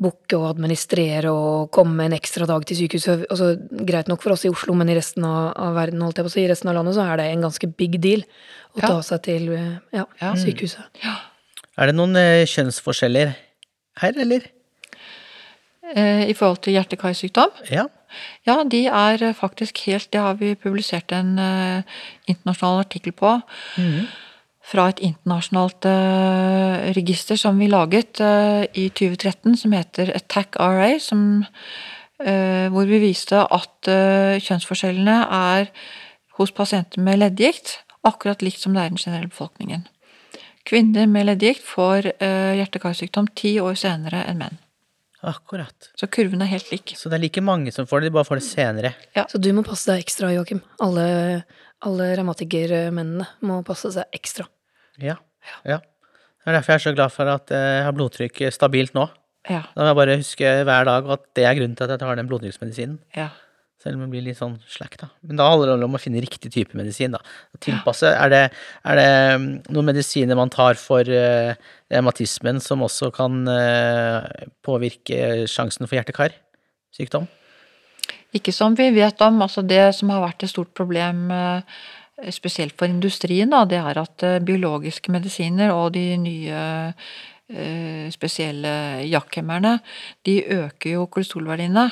booke 0.00 0.36
og 0.38 0.46
administrere 0.54 1.28
og 1.30 1.70
komme 1.76 2.06
en 2.08 2.14
ekstra 2.16 2.46
dag 2.48 2.64
til 2.68 2.78
sykehuset. 2.78 3.26
Altså, 3.30 3.50
greit 3.86 4.08
nok 4.08 4.22
for 4.24 4.32
oss 4.32 4.46
i 4.48 4.52
Oslo, 4.52 4.72
men 4.78 4.88
i 4.88 4.96
resten 4.96 5.26
av, 5.28 5.50
av 5.60 5.74
verden, 5.76 6.00
holdt 6.00 6.16
jeg 6.22 6.24
på 6.24 6.30
å 6.32 6.34
si, 6.34 6.44
i 6.46 6.48
resten 6.50 6.70
av 6.72 6.78
landet, 6.78 6.96
så 6.96 7.04
er 7.04 7.20
det 7.20 7.26
en 7.34 7.44
ganske 7.44 7.68
big 7.76 7.98
deal 8.00 8.22
å 8.24 8.80
Ja. 8.80 8.86
ta 8.88 9.02
seg 9.02 9.22
til 9.28 9.50
eh, 9.52 9.76
ja, 9.92 10.06
Ja. 10.22 10.32
sykehuset. 10.40 11.02
Er 11.80 11.86
det 11.90 11.94
noen 11.98 12.16
eh, 12.16 12.46
kjønnsforskjeller 12.48 13.34
her, 14.00 14.18
eller? 14.24 14.48
Eh, 15.94 16.28
I 16.30 16.34
forhold 16.38 16.60
til 16.64 16.74
hjerte-karsykdom. 16.78 17.50
Ja. 17.70 17.86
Ja, 18.46 18.56
de 18.64 18.86
er 18.90 19.22
faktisk 19.38 19.78
helt 19.86 20.08
Det 20.10 20.18
har 20.20 20.34
vi 20.34 20.54
publisert 20.58 21.12
en 21.14 21.36
eh, 21.38 21.82
internasjonal 22.30 22.80
artikkel 22.84 23.12
på. 23.12 23.36
Fra 24.70 24.86
et 24.92 25.02
internasjonalt 25.02 25.86
uh, 25.90 26.90
register 26.94 27.38
som 27.40 27.58
vi 27.58 27.66
laget 27.70 28.20
uh, 28.22 28.62
i 28.70 28.86
2013, 28.94 29.56
som 29.64 29.74
heter 29.74 30.12
Attack 30.14 30.60
RA, 30.62 30.92
som, 31.02 31.42
uh, 32.22 32.66
hvor 32.70 32.86
vi 32.86 33.02
viste 33.02 33.42
at 33.42 33.90
kjønnsforskjellene 33.90 35.16
er 35.26 35.72
hos 36.38 36.54
pasienter 36.54 37.02
med 37.02 37.18
leddgikt 37.18 37.80
akkurat 38.06 38.42
likt 38.42 38.62
som 38.62 38.74
det 38.74 38.82
er 38.82 38.90
i 38.90 38.94
den 38.94 39.00
generelle 39.00 39.30
befolkningen. 39.30 39.86
Kvinner 40.68 41.08
med 41.10 41.26
leddgikt 41.28 41.64
får 41.66 42.12
eh, 42.16 42.56
hjerte-karsykdom 42.60 43.30
ti 43.36 43.56
år 43.62 43.78
senere 43.80 44.24
enn 44.28 44.40
menn. 44.42 44.60
Akkurat. 45.26 45.90
Så 46.00 46.08
kurven 46.08 46.40
er 46.44 46.48
helt 46.48 46.70
lik. 46.72 46.94
Så 46.96 47.10
det 47.12 47.18
er 47.18 47.24
like 47.26 47.42
mange 47.44 47.72
som 47.74 47.88
får 47.88 48.00
det, 48.00 48.08
de 48.10 48.16
bare 48.16 48.28
får 48.28 48.40
det 48.40 48.46
senere. 48.46 48.92
Ja. 49.16 49.26
Så 49.28 49.40
du 49.42 49.50
må 49.56 49.64
passe 49.66 49.90
deg 49.90 50.04
ekstra, 50.04 50.30
Joakim. 50.32 50.62
Alle, 50.80 51.04
alle 51.84 52.08
revmatikermennene 52.14 53.28
må 53.44 53.60
passe 53.66 53.92
seg 53.96 54.16
ekstra. 54.16 54.46
Ja. 55.02 55.18
ja. 55.64 55.80
Det 56.40 56.48
er 56.48 56.56
derfor 56.56 56.74
jeg 56.74 56.80
er 56.80 56.86
så 56.86 56.94
glad 56.96 57.12
for 57.14 57.30
at 57.32 57.52
eh, 57.54 57.68
jeg 57.80 57.84
har 57.86 57.96
blodtrykk 57.96 58.42
stabilt 58.54 58.96
nå. 58.96 59.06
Ja, 59.48 59.62
Da 59.72 59.82
må 59.82 59.92
jeg 59.92 59.98
bare 60.00 60.18
huske 60.20 60.48
hver 60.68 60.88
dag 60.88 61.06
at 61.16 61.22
det 61.36 61.46
er 61.48 61.54
grunnen 61.56 61.76
til 61.76 61.86
at 61.86 61.94
jeg 61.94 62.02
tar 62.02 62.18
den 62.20 62.28
blodtrykksmedisinen. 62.30 62.98
ja. 63.16 63.30
Selv 63.80 63.96
om 63.96 64.02
jeg 64.04 64.10
blir 64.12 64.24
litt 64.26 64.36
sånn 64.36 64.58
slack, 64.68 64.98
da. 65.00 65.06
Men 65.24 65.38
da 65.40 65.46
handler 65.48 65.70
det 65.72 65.86
om 65.86 65.94
å 65.96 66.00
finne 66.02 66.20
riktig 66.20 66.50
type 66.52 66.76
medisin, 66.76 67.14
da. 67.16 67.20
Tilpasse. 67.64 68.10
Ja. 68.12 68.26
Er 68.26 68.32
det, 68.32 68.40
er 68.84 68.98
det 69.00 69.06
mm, 69.40 69.46
noen 69.72 69.88
medisiner 69.88 70.36
man 70.36 70.52
tar 70.52 70.76
for 70.76 71.00
uh, 71.00 71.54
revmatismen 71.88 72.60
som 72.60 72.84
også 72.84 73.08
kan 73.16 73.40
uh, 73.48 74.28
påvirke 74.68 75.48
sjansen 75.48 75.88
for 75.88 75.96
hjerte-kar-sykdom? 75.96 77.24
Ikke 78.36 78.52
som 78.54 78.76
vi 78.76 78.90
vet 78.94 79.24
om. 79.24 79.40
altså 79.42 79.64
Det 79.64 79.94
som 79.96 80.12
har 80.12 80.22
vært 80.22 80.44
et 80.44 80.52
stort 80.52 80.74
problem, 80.76 81.30
eh, 81.34 81.62
spesielt 82.30 82.76
for 82.78 82.90
industrien, 82.90 83.50
da, 83.52 83.64
det 83.68 83.78
er 83.80 84.00
at 84.02 84.24
eh, 84.26 84.40
biologiske 84.44 85.12
medisiner 85.12 85.72
og 85.72 85.94
de 85.94 86.04
nye 86.20 86.62
eh, 87.50 88.06
spesielle 88.12 88.72
jakkhemmerne, 89.08 89.78
de 90.26 90.40
øker 90.44 90.96
jo 90.98 91.06
kolesterolverdiene. 91.06 91.88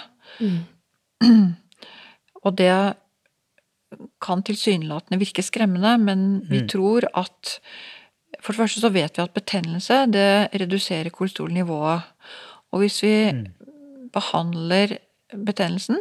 Og 2.46 2.54
det 2.58 2.72
kan 4.22 4.42
tilsynelatende 4.46 5.18
virke 5.18 5.42
skremmende, 5.42 5.96
men 5.98 6.42
vi 6.50 6.60
tror 6.68 7.08
at 7.16 7.58
For 8.40 8.52
det 8.52 8.60
første 8.60 8.80
så 8.80 8.88
vet 8.92 9.16
vi 9.16 9.22
at 9.22 9.34
betennelse 9.34 10.06
det 10.12 10.48
reduserer 10.60 11.08
kolesterolnivået. 11.10 12.00
Og 12.70 12.78
hvis 12.78 13.02
vi 13.02 13.32
behandler 14.12 14.98
betennelsen, 15.46 15.98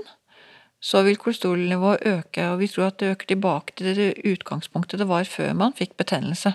så 0.79 1.01
vil 1.03 1.17
kolesterolnivået 1.17 2.05
øke, 2.05 2.47
og 2.51 2.59
vi 2.59 2.67
tror 2.67 2.87
at 2.91 2.99
det 2.99 3.11
øker 3.15 3.25
tilbake 3.27 3.73
til 3.77 3.95
det 3.95 4.13
utgangspunktet 4.25 4.99
det 4.99 5.07
var 5.09 5.23
før 5.23 5.53
man 5.53 5.73
fikk 5.73 5.97
betennelse. 5.97 6.53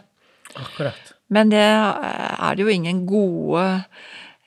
Akkurat. 0.56 1.14
Men 1.28 1.50
det 1.50 1.58
er 1.64 2.54
det 2.54 2.62
jo 2.62 2.68
ingen 2.68 3.06
gode 3.06 3.64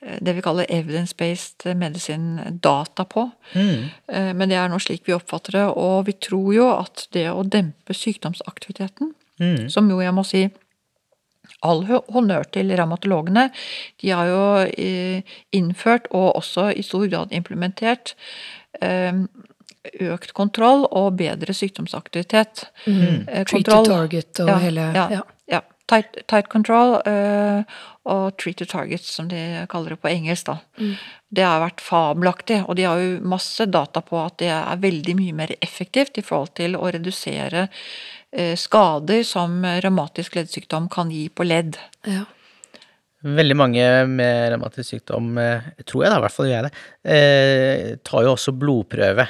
eh, 0.02 0.18
det 0.22 0.36
vi 0.36 0.40
kaller 0.44 0.66
evidence-based 0.70 1.66
medisin-data 1.74 3.04
på. 3.04 3.30
Mm. 3.54 3.88
Eh, 4.08 4.32
Men 4.34 4.48
det 4.48 4.56
er 4.56 4.68
nå 4.68 4.78
slik 4.78 5.02
vi 5.06 5.12
oppfatter 5.16 5.52
det, 5.58 5.66
og 5.76 6.06
vi 6.06 6.12
tror 6.12 6.52
jo 6.54 6.68
at 6.78 7.08
det 7.12 7.26
å 7.30 7.42
dempe 7.42 7.94
sykdomsaktiviteten, 7.94 9.14
Mm. 9.38 9.68
som 9.68 9.90
jo 9.90 9.98
jeg 10.00 10.14
må 10.14 10.22
si 10.24 10.48
all 11.62 11.82
honnør 11.84 12.46
til 12.52 12.70
revmatologene, 12.72 13.50
de 14.00 14.08
har 14.08 14.26
jo 14.30 14.44
eh, 14.78 15.22
innført 15.52 16.06
og 16.10 16.36
også 16.36 16.70
i 16.72 16.82
stor 16.82 17.04
grad 17.08 17.34
implementert 17.36 18.14
eh, 18.80 19.12
økt 20.06 20.32
kontroll 20.36 20.84
og 20.90 21.16
bedre 21.20 21.54
sykdomsaktivitet. 21.56 22.66
Mm. 22.86 23.26
Eh, 23.28 23.46
Treat 23.48 23.66
to 23.68 23.80
target 23.86 24.42
og 24.44 24.52
ja, 24.52 24.58
hele 24.62 24.90
ja, 24.96 25.06
ja. 25.18 25.24
ja. 25.52 25.62
Tight, 25.86 26.16
tight 26.26 26.48
control 26.50 26.96
uh, 27.06 27.62
og 28.10 28.34
treat 28.42 28.58
to 28.58 28.66
target, 28.66 29.04
som 29.06 29.28
de 29.30 29.38
kaller 29.70 29.94
det 29.94 30.00
på 30.02 30.10
engelsk. 30.10 30.48
da. 30.48 30.56
Mm. 30.82 30.94
Det 31.38 31.44
har 31.46 31.62
vært 31.62 31.84
fabelaktig, 31.84 32.64
og 32.66 32.74
de 32.78 32.88
har 32.88 32.98
jo 32.98 33.20
masse 33.22 33.68
data 33.70 34.02
på 34.02 34.18
at 34.18 34.40
det 34.42 34.50
er 34.50 34.82
veldig 34.82 35.14
mye 35.20 35.36
mer 35.44 35.54
effektivt 35.60 36.18
i 36.18 36.26
forhold 36.26 36.56
til 36.58 36.74
å 36.74 36.90
redusere 36.90 37.68
uh, 37.70 38.54
skader 38.58 39.22
som 39.26 39.62
revmatisk 39.62 40.40
leddsykdom 40.40 40.90
kan 40.90 41.14
gi 41.14 41.28
på 41.30 41.46
ledd. 41.46 41.78
ja. 42.10 42.26
Veldig 43.26 43.54
mange 43.58 43.84
med 44.06 44.52
revmatisk 44.52 44.90
sykdom, 44.92 45.38
tror 45.88 46.02
jeg 46.04 46.12
da, 46.12 46.18
i 46.18 46.22
hvert 46.22 46.34
fall 46.34 46.46
gjør 46.46 46.58
jeg 46.58 46.66
det, 46.66 46.82
eh, 47.16 47.88
tar 48.06 48.26
jo 48.26 48.34
også 48.36 48.52
blodprøve 48.54 49.24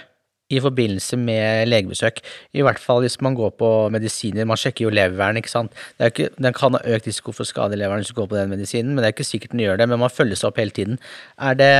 i 0.53 0.61
forbindelse 0.63 1.19
med 1.19 1.67
legebesøk. 1.71 2.21
I 2.55 2.65
hvert 2.67 2.81
fall 2.83 3.03
hvis 3.03 3.19
man 3.25 3.35
går 3.39 3.55
på 3.59 3.71
medisiner. 3.95 4.47
Man 4.47 4.61
sjekker 4.61 4.87
jo 4.87 4.93
leveren, 4.95 5.41
ikke 5.41 5.53
sant. 5.53 5.75
Ikke, 6.03 6.29
den 6.39 6.55
kan 6.57 6.77
ha 6.79 6.83
økt 6.97 7.09
risiko 7.11 7.35
for 7.35 7.49
skade 7.49 7.75
i 7.75 7.81
leveren 7.81 8.05
hvis 8.05 8.13
du 8.15 8.19
går 8.21 8.31
på 8.31 8.39
den 8.39 8.53
medisinen, 8.55 8.95
men 8.95 9.03
det 9.03 9.11
er 9.11 9.17
ikke 9.17 9.27
sikkert 9.27 9.57
den 9.57 9.65
gjør 9.65 9.81
det. 9.83 9.89
Men 9.91 10.03
man 10.05 10.13
følger 10.13 10.39
seg 10.39 10.53
opp 10.53 10.61
hele 10.63 10.75
tiden. 10.77 11.01
Er 11.39 11.59
det 11.59 11.73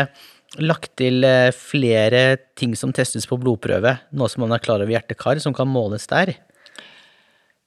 lagt 0.63 0.93
til 0.99 1.25
eh, 1.27 1.53
flere 1.55 2.39
ting 2.59 2.75
som 2.79 2.93
testes 2.95 3.27
på 3.29 3.39
blodprøve, 3.41 3.97
nå 4.15 4.29
som 4.31 4.47
man 4.47 4.55
er 4.57 4.63
klar 4.63 4.83
over 4.83 4.95
hjerte-kar, 4.95 5.41
som 5.43 5.55
kan 5.55 5.71
måles 5.71 6.09
der? 6.11 6.35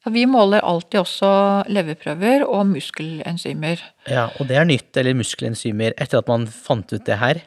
Vi 0.07 0.21
måler 0.25 0.63
alltid 0.63 1.01
også 1.01 1.29
leverprøver 1.67 2.45
og 2.47 2.69
muskelenzymer. 2.69 3.81
Ja, 4.07 4.29
og 4.39 4.47
det 4.47 4.55
er 4.55 4.63
nytt, 4.63 4.95
eller 4.97 5.17
muskelenzymer, 5.19 5.91
etter 5.99 6.21
at 6.21 6.31
man 6.31 6.47
fant 6.47 6.93
ut 6.93 7.03
det 7.05 7.17
her. 7.19 7.41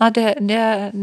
Nei, 0.00 0.08
det, 0.16 0.24
det, 0.40 0.62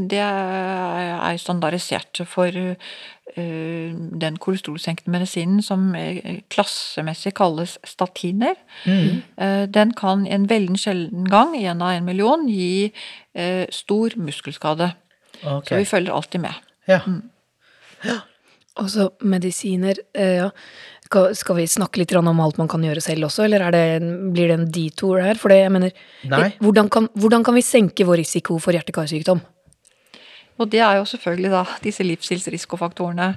det 0.10 0.24
er 0.24 1.38
standardisert 1.38 2.24
for 2.26 2.50
uh, 2.58 3.94
den 4.26 4.42
kolesterolsenkende 4.42 5.14
medisinen 5.14 5.62
som 5.62 5.92
eh, 6.00 6.42
klassemessig 6.50 7.36
kalles 7.38 7.78
statiner. 7.86 8.58
Eh, 8.88 9.64
den 9.70 9.94
kan 9.98 10.26
en 10.26 10.50
veldig 10.50 10.80
sjelden 10.80 11.30
gang, 11.30 11.54
én 11.54 11.86
av 11.86 12.00
en 12.00 12.08
million, 12.10 12.50
gi 12.50 12.90
uh, 12.90 13.66
stor 13.70 14.18
muskelskade. 14.18 14.94
Okay. 15.44 15.70
Så 15.70 15.82
vi 15.84 15.86
følger 15.86 16.14
alltid 16.16 16.48
med. 16.48 16.66
Ja. 16.88 17.04
Mm. 17.06 17.30
ja. 18.06 18.24
Også 18.76 19.10
medisiner, 19.24 19.96
eh, 20.16 20.36
ja. 20.36 20.50
Skal, 21.16 21.32
skal 21.32 21.56
vi 21.56 21.64
snakke 21.72 22.02
litt 22.02 22.12
om 22.20 22.28
alt 22.44 22.58
man 22.60 22.68
kan 22.68 22.84
gjøre 22.84 23.00
selv 23.00 23.30
også, 23.30 23.46
eller 23.46 23.64
er 23.64 23.72
det, 23.72 23.84
blir 24.36 24.50
det 24.52 24.58
en 24.58 24.66
detour 24.68 25.22
her? 25.24 25.40
For 25.40 25.54
det, 25.54 25.62
jeg 25.62 25.72
mener, 25.72 25.94
Nei. 26.28 26.50
hvordan 26.60 26.90
kan, 26.92 27.08
hvordan 27.16 27.46
kan 27.48 27.56
vi 27.56 27.64
senke 27.64 28.04
vår 28.04 28.20
risiko 28.20 28.58
for 28.60 28.76
hjerte-karsykdom? 28.76 29.40
Og 30.60 30.70
det 30.72 30.84
er 30.84 31.00
jo 31.00 31.08
selvfølgelig 31.08 31.54
da 31.56 31.64
disse 31.84 32.04
livsstilsrisikofaktorene. 32.04 33.30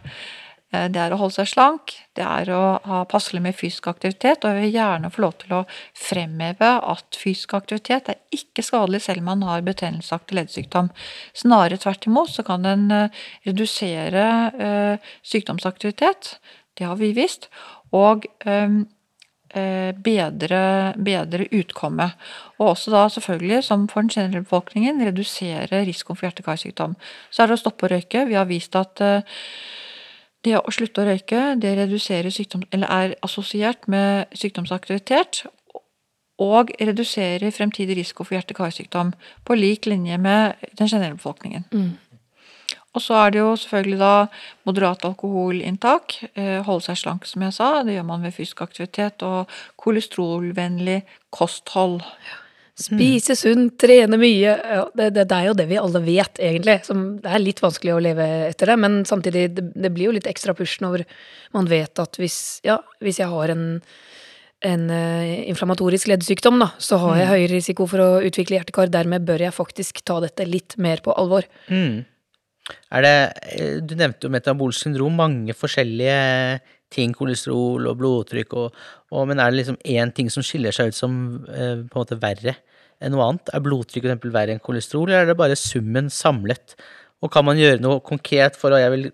Eh, 0.73 0.89
Det 0.91 1.01
er 1.01 1.15
å 1.15 1.21
holde 1.23 1.39
seg 1.39 1.49
slank, 1.49 1.95
det 2.19 2.27
er 2.27 2.51
å 2.53 2.63
ha 2.85 3.05
passelig 3.09 3.41
med 3.47 3.57
fysisk 3.57 3.87
aktivitet, 3.89 4.43
og 4.43 4.53
jeg 4.53 4.67
vil 4.67 4.75
gjerne 4.75 5.11
få 5.15 5.23
lov 5.25 5.39
til 5.39 5.55
å 5.57 5.65
fremheve 5.97 6.75
at 6.83 7.17
fysisk 7.17 7.55
aktivitet 7.57 8.11
er 8.11 8.19
ikke 8.35 8.67
skadelig 8.67 9.05
selv 9.07 9.23
om 9.23 9.31
man 9.31 9.47
har 9.49 9.63
betennelsesaktig 9.65 10.37
leddsykdom. 10.37 10.91
Snarere 11.33 11.79
tvert 11.81 12.11
imot 12.11 12.35
så 12.35 12.45
kan 12.45 12.67
den 12.67 12.91
eh, 12.91 13.09
redusere 13.49 14.27
eh, 14.59 15.13
sykdomsaktivitet, 15.25 16.37
det 16.79 16.87
har 16.87 16.97
vi 17.01 17.13
visst, 17.17 17.49
og 17.93 18.27
eh, 18.47 19.91
bedre, 20.05 20.63
bedre 20.97 21.49
utkomme. 21.57 22.11
Og 22.59 22.69
også 22.75 22.93
da 22.95 23.09
selvfølgelig, 23.09 23.65
som 23.65 23.89
for 23.89 24.05
den 24.05 24.11
generelle 24.13 24.45
befolkningen, 24.45 25.03
redusere 25.07 25.85
risikoen 25.89 26.17
for 26.17 26.29
hjerte-karsykdom. 26.29 26.97
Så 27.31 27.43
er 27.43 27.51
det 27.51 27.59
å 27.59 27.63
stoppe 27.65 27.89
å 27.89 27.93
røyke. 27.95 28.27
Vi 28.29 28.39
har 28.39 28.49
vist 28.51 28.77
at 28.79 29.01
eh, 29.05 29.43
det 30.47 30.59
å 30.59 30.75
slutte 30.75 31.03
å 31.03 31.09
røyke, 31.09 31.55
det 31.61 31.77
reduserer 31.81 32.31
sykdom, 32.31 32.65
eller 32.73 32.93
er 32.95 33.15
assosiert 33.27 33.89
med 33.91 34.29
sykdomsaktivitet, 34.39 35.47
og 36.39 36.71
reduserer 36.79 37.51
fremtidig 37.51 37.97
risiko 37.99 38.23
for 38.23 38.37
hjerte-karsykdom, 38.37 39.11
på 39.45 39.57
lik 39.59 39.89
linje 39.91 40.19
med 40.23 40.61
den 40.79 40.87
generelle 40.87 41.17
befolkningen. 41.19 41.65
Og 42.97 43.05
så 43.05 43.19
er 43.21 43.35
det 43.35 43.43
jo 43.43 43.53
selvfølgelig 43.61 44.01
da 44.01 44.13
moderat 44.67 45.05
alkoholinntak, 45.07 46.17
eh, 46.33 46.59
holde 46.67 46.87
seg 46.89 46.99
slank, 47.03 47.29
som 47.29 47.45
jeg 47.45 47.55
sa, 47.55 47.71
det 47.85 47.99
gjør 47.99 48.09
man 48.09 48.25
ved 48.25 48.35
fysisk 48.35 48.63
aktivitet, 48.65 49.23
og 49.23 49.51
kolesterolvennlig 49.81 51.03
kosthold. 51.35 52.01
Spise 52.79 53.35
sunt, 53.35 53.75
trene 53.83 54.15
mye. 54.21 54.53
Ja, 54.55 54.83
det, 54.95 55.09
det, 55.17 55.25
det 55.31 55.37
er 55.37 55.47
jo 55.49 55.55
det 55.59 55.67
vi 55.67 55.81
alle 55.81 56.03
vet, 56.05 56.39
egentlig. 56.39 56.77
Som, 56.87 57.07
det 57.25 57.33
er 57.35 57.43
litt 57.43 57.63
vanskelig 57.63 57.97
å 57.97 58.03
leve 58.03 58.27
etter 58.47 58.71
det, 58.71 58.77
men 58.85 59.01
samtidig, 59.09 59.49
det, 59.57 59.65
det 59.75 59.91
blir 59.95 60.09
jo 60.09 60.15
litt 60.15 60.29
ekstra 60.31 60.55
push 60.55 60.79
når 60.85 61.03
man 61.57 61.67
vet 61.71 61.99
at 61.99 62.21
hvis, 62.23 62.61
ja, 62.67 62.79
hvis 63.03 63.19
jeg 63.19 63.33
har 63.33 63.51
en, 63.55 63.65
en 64.71 64.85
uh, 64.95 65.33
inflammatorisk 65.51 66.07
leddsykdom, 66.13 66.63
da, 66.63 66.71
så 66.79 67.01
har 67.03 67.19
jeg 67.19 67.33
høyere 67.33 67.57
risiko 67.57 67.89
for 67.91 68.05
å 68.05 68.11
utvikle 68.31 68.61
hjertekar. 68.61 68.95
Dermed 68.95 69.27
bør 69.27 69.43
jeg 69.49 69.59
faktisk 69.59 70.05
ta 70.07 70.21
dette 70.23 70.47
litt 70.47 70.79
mer 70.79 71.03
på 71.03 71.19
alvor. 71.19 71.51
Mm. 71.67 72.07
Er 72.93 73.05
det, 73.05 73.15
eh, 73.53 73.77
du 73.85 73.95
nevnte 73.97 74.29
jo 74.29 74.33
metabolsk 74.33 74.87
syndrom, 74.87 75.17
mange 75.19 75.57
forskjellige 75.57 76.61
ting, 76.93 77.13
kolesterol 77.17 77.89
og 77.91 77.99
blodtrykk, 78.01 78.55
og, 78.57 78.79
og, 79.13 79.27
men 79.29 79.41
er 79.41 79.53
det 79.53 79.61
liksom 79.61 79.81
én 79.85 80.13
ting 80.15 80.31
som 80.33 80.45
skiller 80.45 80.75
seg 80.75 80.93
ut 80.93 80.97
som 80.97 81.19
eh, 81.53 81.85
på 81.85 81.99
en 81.99 82.03
måte 82.03 82.21
verre 82.21 82.57
enn 82.99 83.13
noe 83.15 83.27
annet? 83.27 83.53
Er 83.53 83.65
blodtrykk 83.65 84.07
eksempel 84.07 84.33
verre 84.35 84.57
enn 84.57 84.65
kolesterol, 84.65 85.11
eller 85.11 85.27
er 85.27 85.33
det 85.33 85.41
bare 85.41 85.59
summen 85.59 86.09
samlet? 86.13 86.79
Og 87.23 87.33
kan 87.35 87.45
man 87.45 87.59
gjøre 87.59 87.83
noe 87.83 88.01
konkret 88.07 88.57
for 88.57 88.75
at 88.75 88.85
jeg 88.85 88.95
vil 88.95 89.09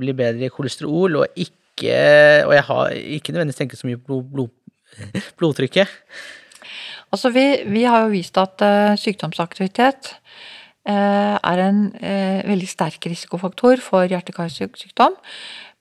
bli 0.00 0.16
bedre 0.16 0.48
i 0.48 0.52
kolesterol, 0.52 1.22
og 1.22 1.36
ikke 1.36 1.52
Og 1.76 2.54
jeg 2.54 2.62
har 2.64 2.92
ikke 2.96 3.32
nødvendigvis 3.34 3.58
tenkt 3.58 3.76
så 3.76 3.84
mye 3.84 3.98
på 4.00 4.22
blod, 4.24 4.30
blod, 4.32 5.24
blodtrykket? 5.36 5.90
Altså, 7.12 7.28
vi, 7.34 7.44
vi 7.68 7.82
har 7.84 8.06
jo 8.06 8.14
vist 8.14 8.38
at 8.40 8.64
uh, 8.64 8.94
sykdomsaktivitet 8.96 10.14
er 10.92 11.62
en 11.64 11.80
eh, 11.98 12.42
veldig 12.46 12.68
sterk 12.70 13.08
risikofaktor 13.10 13.82
for 13.82 14.06
hjerte-karsykdom. 14.10 15.16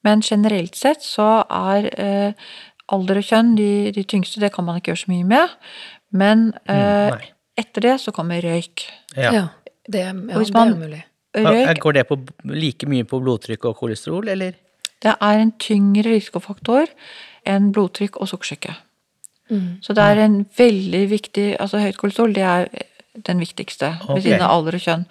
Men 0.06 0.24
generelt 0.26 0.76
sett 0.78 1.06
så 1.06 1.44
er 1.46 1.90
eh, 1.94 2.50
alder 2.94 3.22
og 3.22 3.28
kjønn 3.28 3.56
de, 3.58 3.70
de 3.96 4.04
tyngste, 4.04 4.42
det 4.42 4.54
kan 4.54 4.66
man 4.66 4.80
ikke 4.80 4.94
gjøre 4.94 5.04
så 5.06 5.14
mye 5.14 5.30
med. 5.30 5.56
Men 6.16 6.52
eh, 6.70 7.14
Mm, 7.16 7.32
etter 7.58 7.82
det 7.82 7.96
så 8.04 8.12
kommer 8.12 8.42
røyk. 8.44 8.84
Ja. 9.16 9.32
Ja, 9.32 9.46
det, 9.88 10.02
ja, 10.06 10.14
hvis 10.14 10.52
det 10.52 10.62
er 10.62 10.76
mulig. 10.76 11.06
Røyk 11.36 11.80
Går 11.84 11.98
det 11.98 12.08
på 12.08 12.18
like 12.52 12.88
mye 12.88 13.04
på 13.08 13.20
blodtrykk 13.20 13.66
og 13.72 13.78
kolesterol, 13.80 14.28
eller? 14.32 14.54
det 15.06 15.14
er 15.22 15.42
en 15.42 15.54
tyngre 15.62 16.10
risikofaktor 16.10 16.90
enn 17.48 17.72
blodtrykk 17.76 18.18
og 18.22 18.30
sukkersyke. 18.32 18.74
Mm. 19.50 19.78
Så 19.86 19.94
det 19.94 20.04
er 20.04 20.24
en 20.24 20.40
veldig 20.58 21.04
viktig 21.12 21.44
Altså 21.62 21.78
høyt 21.78 22.00
kolesterol, 22.02 22.32
det 22.34 22.42
er 22.42 22.66
den 23.26 23.40
viktigste 23.40 23.98
Ok. 24.04 24.16
ved 24.16 24.22
siden 24.24 24.42
av 24.42 24.52
alder 24.52 24.76
og 24.76 24.82
kjønn. 24.82 25.06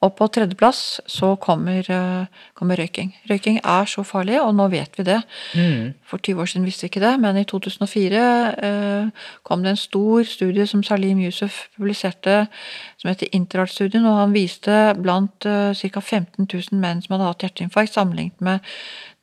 Og 0.00 0.14
på 0.16 0.30
tredjeplass 0.32 1.00
så 1.06 1.34
kommer, 1.36 1.84
eh, 1.90 2.26
kommer 2.54 2.76
røyking. 2.76 3.12
Røyking 3.28 3.58
er 3.62 3.84
så 3.84 4.02
farlig, 4.02 4.40
og 4.40 4.54
nå 4.54 4.70
vet 4.70 4.96
vi 4.96 5.02
det. 5.04 5.22
Mm. 5.54 5.94
For 6.02 6.16
20 6.16 6.40
år 6.40 6.46
siden 6.48 6.64
visste 6.64 6.82
vi 6.82 6.88
ikke 6.88 7.04
det, 7.04 7.20
men 7.20 7.36
i 7.36 7.44
2004 7.44 8.54
eh, 8.62 9.10
kom 9.44 9.62
det 9.62 9.70
en 9.70 9.76
stor 9.76 10.24
studie 10.24 10.66
som 10.66 10.82
Salim 10.82 11.18
Yusuf 11.20 11.68
publiserte, 11.76 12.48
som 12.96 13.08
heter 13.10 13.28
Interart-studien, 13.32 14.06
og 14.06 14.16
han 14.16 14.32
viste 14.32 14.94
blant 15.02 15.44
eh, 15.44 15.74
ca. 15.74 16.00
15 16.00 16.48
000 16.48 16.80
menn 16.80 17.02
som 17.02 17.18
hadde 17.18 17.28
hatt 17.28 17.44
hjerteinfarkt, 17.44 17.92
sammenlignet 17.92 18.40
med 18.40 18.60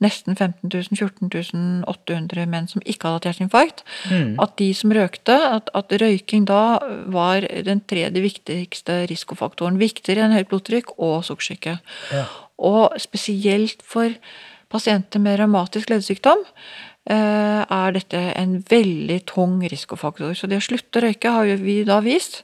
nesten 0.04 0.36
15 0.38 0.70
000, 0.70 0.98
14 0.98 1.84
800 1.90 2.46
menn 2.50 2.68
som 2.70 2.84
ikke 2.86 3.08
hadde 3.08 3.18
hatt 3.18 3.28
hjerteinfarkt, 3.32 3.84
Mm. 4.12 4.36
at 4.40 4.56
de 4.58 4.68
som 4.78 4.92
røykte, 4.94 5.34
at, 5.34 5.70
at 5.74 5.96
røyking 6.02 6.46
da 6.46 6.80
var 7.08 7.42
den 7.66 7.82
tredje 7.90 8.22
viktigste 8.22 9.08
risikofaktoren. 9.10 9.80
Viktigere 9.82 10.26
enn 10.28 10.36
høyt 10.38 10.50
blodtrykk 10.52 10.94
og 10.98 11.24
sukkersyke. 11.26 11.80
Ja. 12.14 12.26
Og 12.58 12.94
spesielt 13.02 13.82
for 13.86 14.14
pasienter 14.70 15.20
med 15.24 15.40
revmatisk 15.40 15.90
leddsykdom 15.90 16.42
eh, 17.10 17.62
er 17.64 17.92
dette 17.96 18.20
en 18.36 18.58
veldig 18.70 19.22
tung 19.26 19.62
risikofaktor. 19.64 20.34
Så 20.36 20.50
det 20.52 20.60
å 20.60 20.66
slutte 20.66 21.00
å 21.00 21.06
røyke 21.08 21.32
har 21.32 21.46
jo 21.50 21.58
vi 21.62 21.80
da 21.88 22.02
vist, 22.06 22.44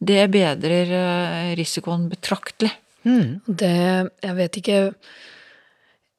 det 0.00 0.30
bedrer 0.32 0.92
eh, 0.94 1.52
risikoen 1.58 2.08
betraktelig. 2.12 2.72
Mm. 3.04 3.40
Det 3.44 3.74
Jeg 4.22 4.34
vet 4.38 4.56
ikke 4.62 4.78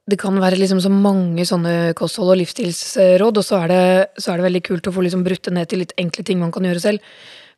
Det 0.05 0.19
kan 0.21 0.35
være 0.37 0.59
liksom 0.59 0.77
så 0.83 0.91
mange 0.93 1.47
sånne 1.49 1.95
kosthold- 1.97 2.35
og 2.35 2.37
livsstilsråd, 2.37 3.39
og 3.41 3.45
så 3.45 3.63
er, 3.63 3.71
det, 3.71 3.85
så 4.21 4.31
er 4.31 4.37
det 4.37 4.45
veldig 4.45 4.61
kult 4.67 4.89
å 4.89 4.93
få 4.93 5.01
liksom 5.01 5.23
brutt 5.25 5.47
det 5.47 5.53
ned 5.55 5.71
til 5.71 5.81
litt 5.81 5.95
enkle 5.97 6.25
ting 6.27 6.37
man 6.41 6.53
kan 6.53 6.67
gjøre 6.67 6.83
selv. 6.83 7.15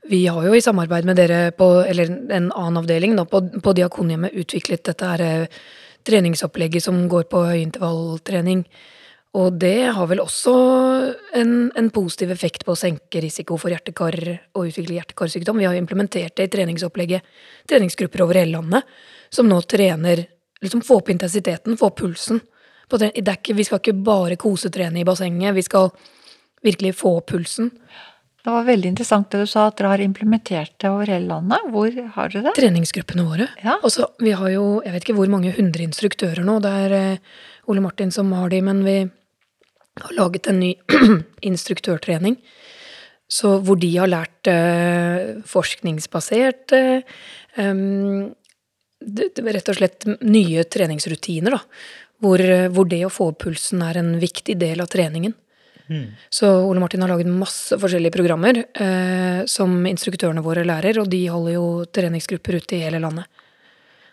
Vi 0.07 0.21
har 0.31 0.45
jo 0.45 0.53
i 0.55 0.63
samarbeid 0.63 1.09
med 1.09 1.19
dere 1.19 1.51
på, 1.51 1.67
eller 1.83 2.07
en 2.07 2.47
annen 2.47 2.79
avdeling 2.79 3.17
da, 3.17 3.25
på, 3.27 3.41
på 3.63 3.73
Diakonhjemmet 3.75 4.37
utviklet 4.39 4.85
dette 4.87 5.09
her 5.09 5.23
eh, 5.25 5.57
treningsopplegget 6.07 6.85
som 6.85 7.01
går 7.11 7.27
på 7.27 7.41
høyintervalltrening. 7.49 8.63
Og 9.37 9.59
det 9.59 9.91
har 9.97 10.07
vel 10.07 10.23
også 10.23 10.55
en, 11.35 11.51
en 11.75 11.91
positiv 11.91 12.31
effekt 12.31 12.63
på 12.63 12.73
å 12.73 12.79
senke 12.79 13.19
risiko 13.21 13.59
for 13.59 13.75
hjertekar 13.75 14.15
og 14.55 14.69
utvikle 14.69 15.01
hjerte-karsykdom. 15.01 15.59
Vi 15.59 15.67
har 15.67 15.75
jo 15.75 15.83
implementert 15.83 16.37
det 16.39 16.47
i 16.47 16.53
treningsopplegget, 16.55 17.27
treningsgrupper 17.67 18.23
over 18.23 18.39
hele 18.39 18.55
landet, 18.55 18.87
som 19.27 19.51
nå 19.51 19.59
trener 19.67 20.23
liksom 20.61 20.81
Få 20.81 20.99
opp 21.01 21.09
intensiteten, 21.09 21.77
få 21.77 21.91
opp 21.91 21.99
pulsen. 21.99 22.41
På 22.87 22.97
det 22.97 23.11
ikke, 23.19 23.53
vi 23.53 23.65
skal 23.67 23.81
ikke 23.81 23.97
bare 23.99 24.37
kosetrene 24.39 25.01
i 25.01 25.07
bassenget, 25.07 25.55
vi 25.55 25.65
skal 25.65 25.89
virkelig 26.63 26.95
få 26.95 27.17
opp 27.19 27.33
pulsen. 27.33 27.71
Det 28.47 28.53
var 28.53 28.63
veldig 28.63 28.93
interessant 28.93 29.27
det 29.33 29.41
du 29.43 29.49
sa, 29.49 29.65
at 29.67 29.75
dere 29.75 29.89
har 29.91 30.01
implementert 30.05 30.77
det 30.79 30.87
over 30.87 31.09
hele 31.11 31.27
landet. 31.27 31.65
Hvor 31.73 31.91
har 32.15 32.31
dere 32.31 32.45
det? 32.45 32.53
Treningsgruppene 32.55 33.25
våre. 33.27 33.49
Ja. 33.59 33.75
Også, 33.83 34.07
vi 34.23 34.31
har 34.39 34.53
jo, 34.53 34.79
jeg 34.85 34.93
vet 34.93 35.03
ikke 35.03 35.17
hvor 35.17 35.31
mange 35.33 35.51
hundre 35.57 35.83
instruktører 35.83 36.47
nå, 36.47 36.55
det 36.63 36.71
er 36.85 36.95
eh, 36.95 37.33
Ole 37.67 37.83
Martin 37.83 38.13
som 38.15 38.31
har 38.37 38.47
de, 38.53 38.61
men 38.63 38.85
vi 38.87 38.97
har 39.99 40.15
laget 40.15 40.47
en 40.47 40.61
ny 40.63 40.71
instruktørtrening. 41.51 42.39
Så 43.27 43.57
hvor 43.67 43.75
de 43.81 43.89
har 43.97 44.07
lært 44.07 44.47
eh, 44.47 45.43
forskningsbasert 45.43 46.77
eh, 46.77 47.17
rett 49.07 49.71
og 49.71 49.79
slett 49.79 50.07
nye 50.21 50.63
treningsrutiner, 50.63 51.57
da. 51.57 51.61
Hvor, 52.17 52.41
hvor 52.73 52.87
det 52.89 53.03
å 53.05 53.13
få 53.13 53.27
opp 53.29 53.43
pulsen 53.43 53.83
er 53.85 53.99
en 53.99 54.15
viktig 54.17 54.55
del 54.57 54.81
av 54.81 54.89
treningen. 54.89 55.35
Så 56.29 56.47
Ole 56.67 56.79
Martin 56.79 57.01
har 57.01 57.11
laget 57.11 57.29
masse 57.31 57.77
forskjellige 57.79 58.15
programmer 58.17 58.57
eh, 58.59 59.45
som 59.47 59.85
instruktørene 59.87 60.43
våre 60.43 60.65
lærer, 60.67 60.99
og 60.99 61.07
de 61.11 61.21
holder 61.31 61.55
jo 61.55 61.67
treningsgrupper 61.95 62.59
ute 62.59 62.75
i 62.75 62.81
hele 62.83 62.99
landet. 62.99 63.29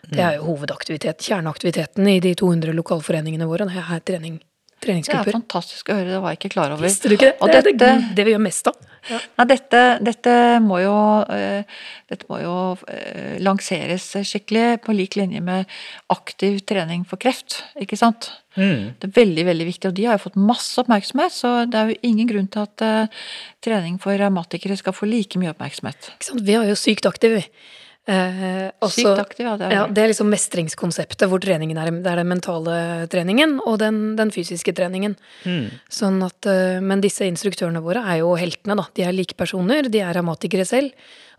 Det 0.05 0.21
er 0.21 0.37
jo 0.37 0.51
hovedaktivitet, 0.51 1.23
kjerneaktiviteten 1.25 2.07
i 2.07 2.19
de 2.21 2.35
200 2.37 2.75
lokalforeningene 2.77 3.47
våre. 3.49 3.65
Det 3.67 3.81
er 3.81 4.03
trening, 4.05 4.37
Det 4.85 5.13
er 5.13 5.31
fantastisk 5.33 5.89
å 5.89 5.97
høre, 5.99 6.11
det 6.13 6.19
var 6.23 6.33
jeg 6.35 6.43
ikke 6.43 6.53
klar 6.57 6.75
over. 6.75 6.85
Visste 6.85 7.11
du 7.11 7.17
ikke 7.17 7.31
det? 7.31 7.37
Og 7.41 7.51
det 7.51 7.57
er 7.59 7.67
det, 7.67 7.73
dette, 7.81 8.13
det 8.17 8.27
vi 8.27 8.35
gjør 8.35 8.43
mest 8.45 8.69
av. 8.71 8.77
Nei, 9.05 9.45
dette, 9.49 9.81
dette 10.01 10.31
må 10.65 10.79
jo, 10.81 10.95
eh, 11.29 11.83
dette 12.09 12.25
må 12.29 12.39
jo 12.41 12.55
eh, 12.89 13.35
lanseres 13.43 14.07
skikkelig 14.25 14.79
på 14.85 14.95
lik 14.97 15.17
linje 15.19 15.41
med 15.45 15.69
aktiv 16.13 16.57
trening 16.65 17.05
for 17.07 17.21
kreft, 17.21 17.59
ikke 17.81 17.99
sant? 17.99 18.31
Mm. 18.55 18.95
Det 18.97 19.09
er 19.09 19.15
veldig, 19.19 19.45
veldig 19.51 19.69
viktig, 19.69 19.91
og 19.91 19.97
de 19.97 20.07
har 20.09 20.17
jo 20.17 20.25
fått 20.25 20.39
masse 20.39 20.79
oppmerksomhet, 20.81 21.35
så 21.35 21.53
det 21.69 21.79
er 21.79 21.93
jo 21.93 22.01
ingen 22.07 22.29
grunn 22.31 22.49
til 22.51 22.65
at 22.65 22.85
uh, 22.85 23.25
trening 23.65 23.99
for 24.01 24.17
revmatikere 24.17 24.77
skal 24.79 24.95
få 24.95 25.09
like 25.09 25.41
mye 25.41 25.51
oppmerksomhet. 25.53 26.13
Ikke 26.15 26.29
sant? 26.31 26.45
Vi 26.47 26.55
er 26.57 26.69
jo 26.71 26.77
Sykt 26.79 27.07
aktive, 27.09 27.43
vi. 27.43 27.75
Eh, 28.07 28.69
også- 28.85 29.01
Sykt 29.01 29.19
aktiv, 29.19 29.45
ja. 29.47 29.57
Det 29.57 29.65
er, 29.65 29.71
Ja, 29.73 29.87
det 29.87 29.97
er 30.03 30.07
liksom 30.11 30.29
mestringskonseptet, 30.29 31.27
hvor 31.27 31.39
treningen 31.41 31.77
er, 31.77 31.89
det 31.89 32.05
er 32.05 32.17
den 32.21 32.27
mentale 32.29 33.07
treningen 33.09 33.59
og 33.65 33.79
den, 33.79 34.15
den 34.15 34.29
fysiske 34.29 34.75
treningen. 34.77 35.15
Mm. 35.43 35.71
Sånn 35.89 36.23
at, 36.23 36.45
eh, 36.45 36.79
men 36.81 37.01
disse 37.01 37.25
instruktørene 37.25 37.81
våre 37.81 38.05
er 38.05 38.19
jo 38.19 38.35
heltene, 38.35 38.75
da. 38.77 38.85
De 38.93 39.01
er 39.03 39.11
likepersoner, 39.11 39.89
de 39.89 39.99
er 39.99 40.13
revmatikere 40.13 40.67
selv, 40.67 40.91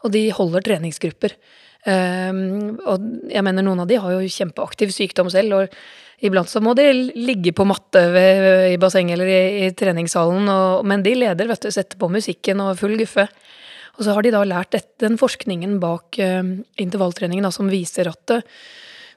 og 0.02 0.10
de 0.10 0.28
holder 0.30 0.60
treningsgrupper. 0.60 1.36
Ehm, 1.86 2.80
og 2.84 3.30
jeg 3.30 3.44
mener 3.46 3.62
noen 3.62 3.80
av 3.84 3.86
de 3.86 3.94
har 4.02 4.10
jo 4.16 4.26
kjempeaktiv 4.26 4.90
sykdom 4.90 5.30
selv, 5.30 5.54
og 5.54 5.68
iblant 6.26 6.50
så 6.50 6.60
må 6.64 6.74
de 6.74 6.86
ligge 7.14 7.52
på 7.54 7.66
matte 7.68 8.00
ved, 8.10 8.72
i 8.72 8.76
bassenget 8.80 9.14
eller 9.14 9.30
i, 9.30 9.66
i 9.66 9.70
treningssalen, 9.76 10.48
og, 10.50 10.84
men 10.88 11.04
de 11.06 11.14
leder, 11.14 11.46
vet 11.46 11.60
du, 11.62 11.70
setter 11.70 12.00
på 12.00 12.10
musikken 12.10 12.60
og 12.64 12.74
full 12.80 12.96
guffe. 12.98 13.28
Og 13.96 14.04
så 14.04 14.12
har 14.16 14.24
de 14.24 14.32
da 14.34 14.42
lært 14.44 14.74
dette, 14.74 14.98
den 15.02 15.16
forskningen 15.20 15.78
bak 15.82 16.18
eh, 16.22 16.42
intervalltreningen 16.82 17.46
da, 17.46 17.52
som 17.54 17.70
viser 17.72 18.10
at 18.10 18.34
eh, 18.34 18.44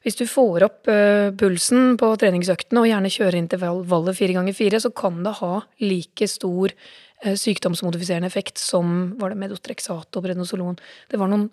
hvis 0.05 0.15
du 0.15 0.23
får 0.31 0.63
opp 0.63 0.87
eh, 0.91 1.27
pulsen 1.35 1.97
på 1.99 2.13
treningsøktene 2.21 2.83
og 2.83 2.87
gjerne 2.87 3.11
kjører 3.11 3.39
intervallet 3.41 4.15
fire 4.15 4.37
ganger 4.37 4.55
fire, 4.55 4.79
så 4.79 4.93
kan 4.95 5.19
det 5.25 5.37
ha 5.41 5.53
like 5.83 6.31
stor 6.31 6.75
sykdomsmodifiserende 7.19 8.29
effekt 8.31 8.61
som 8.63 9.09
var 9.19 9.33
det 9.33 9.41
medotrexat 9.41 10.15
og 10.15 10.23
prednosolon. 10.23 10.77
Det 11.11 11.17
var 11.19 11.27
noen 11.27 11.49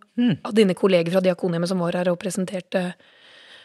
av 0.47 0.53
dine 0.55 0.77
kolleger 0.79 1.11
fra 1.11 1.23
Diakonhjemmet 1.25 1.73
som 1.73 1.83
var 1.83 1.99
her 1.99 2.13
og 2.13 2.21
presenterte 2.23 2.93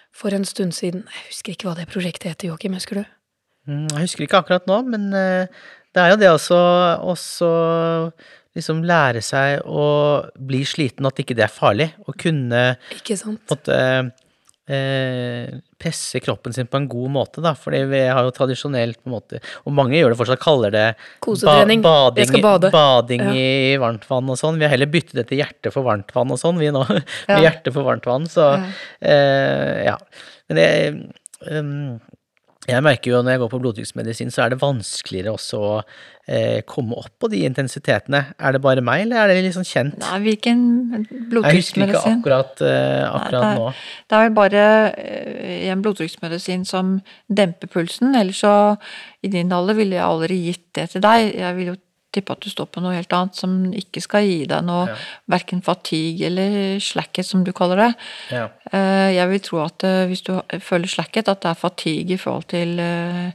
for 0.09 0.33
en 0.33 0.47
stund 0.49 0.73
siden. 0.73 1.03
Jeg 1.05 1.27
husker 1.27 1.53
ikke 1.53 1.67
hva 1.69 1.75
det 1.77 1.85
prosjektet 1.91 2.25
heter, 2.31 2.49
Joakim, 2.49 2.73
husker 2.73 3.03
du? 3.03 3.11
Mm, 3.69 3.85
Jeg 3.93 4.07
husker 4.07 4.25
ikke 4.25 4.41
akkurat 4.41 4.65
nå, 4.65 4.79
men 4.89 5.05
det 5.11 6.01
er 6.01 6.15
jo 6.15 6.19
det 6.23 6.33
også, 6.33 6.57
også 7.13 7.51
liksom 8.55 8.81
lære 8.83 9.21
seg 9.23 9.61
å 9.65 9.85
bli 10.35 10.63
sliten, 10.67 11.05
at 11.07 11.19
ikke 11.23 11.35
det 11.37 11.45
er 11.47 11.53
farlig. 11.53 11.91
Å 12.07 12.15
kunne 12.19 12.63
på 13.47 13.57
eh, 14.71 15.55
presse 15.81 16.19
kroppen 16.23 16.53
sin 16.53 16.67
på 16.69 16.77
en 16.77 16.87
god 16.91 17.11
måte, 17.11 17.41
da. 17.43 17.53
Fordi 17.57 17.81
vi 17.91 18.01
har 18.07 18.23
jo 18.27 18.33
tradisjonelt 18.35 18.99
på 19.01 19.09
en 19.09 19.15
måte 19.15 19.39
Og 19.65 19.73
mange 19.75 19.97
gjør 19.97 20.13
det 20.13 20.19
fortsatt, 20.19 20.39
kaller 20.43 20.71
det 20.75 20.85
Kosetrening. 21.23 21.81
bading, 21.81 22.21
Jeg 22.25 22.27
skal 22.33 22.41
bade. 22.45 22.71
bading 22.71 23.21
Ja. 23.25 23.33
i 23.33 23.77
varmt 23.81 24.05
vann 24.09 24.29
og 24.29 24.37
sånn. 24.37 24.57
Vi 24.59 24.63
har 24.67 24.69
heller 24.75 24.91
byttet 24.91 25.13
det 25.17 25.27
til 25.31 25.39
hjerte 25.41 25.71
for 25.73 25.83
varmt 25.83 26.11
vann 26.13 26.31
og 26.31 26.39
sånn, 26.39 26.59
vi 26.59 26.69
nå. 26.71 26.85
Ja. 27.27 27.35
Med 27.35 27.43
hjerte 27.47 27.73
for 27.73 27.83
varmt 27.83 28.05
vann, 28.05 28.27
så 28.27 28.51
Ja. 28.57 28.65
eh, 29.01 29.83
ja. 29.89 29.97
Men 30.49 30.55
det 30.57 30.69
um, 31.51 31.99
jeg 32.71 32.85
merker 32.85 33.13
jo 33.13 33.19
når 33.21 33.35
jeg 33.35 33.41
går 33.43 33.51
på 33.51 33.59
blodtrykksmedisin, 33.63 34.31
så 34.33 34.45
er 34.45 34.53
det 34.53 34.59
vanskeligere 34.61 35.33
også 35.35 35.59
å 35.61 35.73
eh, 35.81 36.61
komme 36.69 36.97
opp 36.99 37.11
på 37.21 37.29
de 37.31 37.43
intensitetene. 37.47 38.23
Er 38.39 38.55
det 38.55 38.61
bare 38.63 38.83
meg, 38.85 39.05
eller 39.05 39.21
er 39.21 39.31
det 39.31 39.43
litt 39.45 39.57
sånn 39.57 39.67
kjent? 39.67 39.99
Nei, 40.01 40.17
hvilken 40.25 40.63
jeg 40.95 41.59
husker 41.59 41.85
ikke 41.85 42.03
akkurat, 42.15 42.65
eh, 42.65 43.05
akkurat 43.07 43.47
Nei, 43.47 43.53
nå. 43.59 43.69
Det 44.07 44.17
er 44.17 44.25
vel 44.27 44.35
bare 44.39 44.65
eh, 44.95 45.69
en 45.73 45.85
blodtrykksmedisin 45.85 46.65
som 46.69 46.97
demper 47.27 47.71
pulsen, 47.71 48.15
ellers 48.17 48.43
så 48.45 48.55
i 49.21 49.31
din 49.31 49.53
alder 49.53 49.77
ville 49.77 49.97
jeg 49.99 50.07
aldri 50.07 50.41
gitt 50.47 50.67
det 50.77 50.91
til 50.95 51.05
deg. 51.05 51.31
Jeg 51.37 51.57
ville 51.59 51.75
jo 51.75 51.81
tippe 52.11 52.33
at 52.35 52.41
du 52.43 52.49
står 52.51 52.67
på 52.67 52.81
noe 52.83 52.93
helt 52.97 53.13
annet 53.15 53.35
som 53.39 53.53
ikke 53.71 54.01
skal 54.03 54.25
gi 54.27 54.45
deg 54.51 54.65
noe, 54.67 54.87
Ja. 54.89 54.95
verken 55.31 55.61
fatigue 55.63 56.25
eller 56.27 56.79
slackhet, 56.83 57.25
som 57.25 57.43
du 57.43 57.51
kaller 57.55 57.77
det. 57.77 57.89
Ja. 58.31 58.49
Eh, 58.73 59.13
Jeg 59.15 59.29
vil 59.29 59.39
tro 59.39 59.63
at 59.63 59.83
eh, 59.83 60.05
hvis 60.07 60.21
du 60.27 60.33
føler 60.59 60.87
slackhet, 60.87 61.27
at 61.31 61.41
det 61.41 61.49
er 61.51 61.53
fatigue 61.61 62.13
i 62.13 62.17
forhold 62.17 62.47
til 62.51 62.79
eh, 62.79 63.31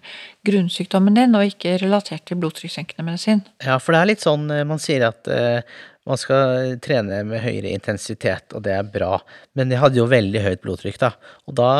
grunnsykdommen 0.47 1.15
din, 1.15 1.35
og 1.35 1.45
ikke 1.49 1.79
relatert 1.83 2.25
til 2.27 2.37
blodtrykkssenkende 2.37 3.05
medisin. 3.05 3.43
Ja, 3.65 3.79
for 3.79 3.93
det 3.93 4.01
er 4.03 4.11
litt 4.13 4.25
sånn 4.25 4.47
man 4.67 4.79
sier 4.79 5.09
at 5.09 5.27
man 6.07 6.19
skal 6.21 6.77
trene 6.85 7.19
med 7.27 7.43
høyere 7.43 7.73
intensitet, 7.75 8.55
og 8.55 8.63
det 8.63 8.75
er 8.77 8.87
bra. 8.87 9.17
Men 9.59 9.73
jeg 9.75 9.81
hadde 9.83 9.99
jo 9.99 10.07
veldig 10.11 10.43
høyt 10.45 10.63
blodtrykk, 10.63 10.99
da. 11.03 11.11
Og 11.51 11.57
da 11.59 11.71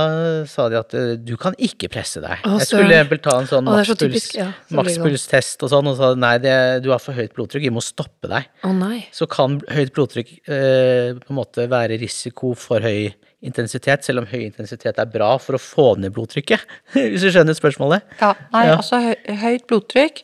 sa 0.51 0.67
de 0.73 0.81
at 0.81 0.97
eh, 0.99 1.13
du 1.23 1.37
kan 1.41 1.55
ikke 1.63 1.91
presse 1.95 2.23
deg. 2.25 2.43
Å, 2.43 2.57
jeg 2.59 2.71
skulle 2.73 2.99
søren. 3.05 3.23
ta 3.23 3.37
en 3.39 3.51
sånn 3.53 3.71
makspulstest 3.71 4.35
så 4.35 4.41
ja. 4.43 4.49
Så 4.67 5.71
sånn. 5.71 5.71
og 5.71 5.71
sånn, 5.73 5.93
og 5.93 6.01
sa 6.01 6.11
nei, 6.19 6.35
det, 6.43 6.57
du 6.83 6.91
har 6.91 7.03
for 7.03 7.15
høyt 7.17 7.37
blodtrykk, 7.39 7.69
vi 7.69 7.75
må 7.77 7.85
stoppe 7.85 8.31
deg. 8.33 8.51
Å 8.67 8.73
nei. 8.75 9.05
Så 9.15 9.31
kan 9.31 9.61
høyt 9.71 9.95
blodtrykk 9.97 10.35
eh, 10.43 11.15
på 11.23 11.33
en 11.33 11.39
måte 11.39 11.69
være 11.71 12.01
risiko 12.03 12.53
for 12.59 12.83
høy 12.83 13.13
intensitet, 13.47 14.03
selv 14.03 14.25
om 14.25 14.29
høy 14.31 14.47
intensitet 14.49 14.99
er 14.99 15.09
bra 15.13 15.37
for 15.39 15.55
å 15.59 15.63
få 15.63 15.89
ned 16.03 16.15
blodtrykket. 16.17 16.67
Hvis 16.97 17.23
du 17.23 17.31
skjønner 17.31 17.55
spørsmålet? 17.57 18.07
Ja, 18.21 18.35
nei, 18.51 18.67
Ja. 18.73 18.79
altså 18.81 18.99
høyt 19.45 19.67
blodtrykk, 19.71 20.23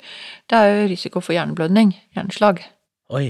det 0.51 0.59
er 0.59 0.71
jo 0.75 0.87
risiko 0.91 1.23
for 1.23 1.37
hjerneblødning, 1.37 1.95
hjerneslag. 2.17 2.65
Oi. 3.13 3.27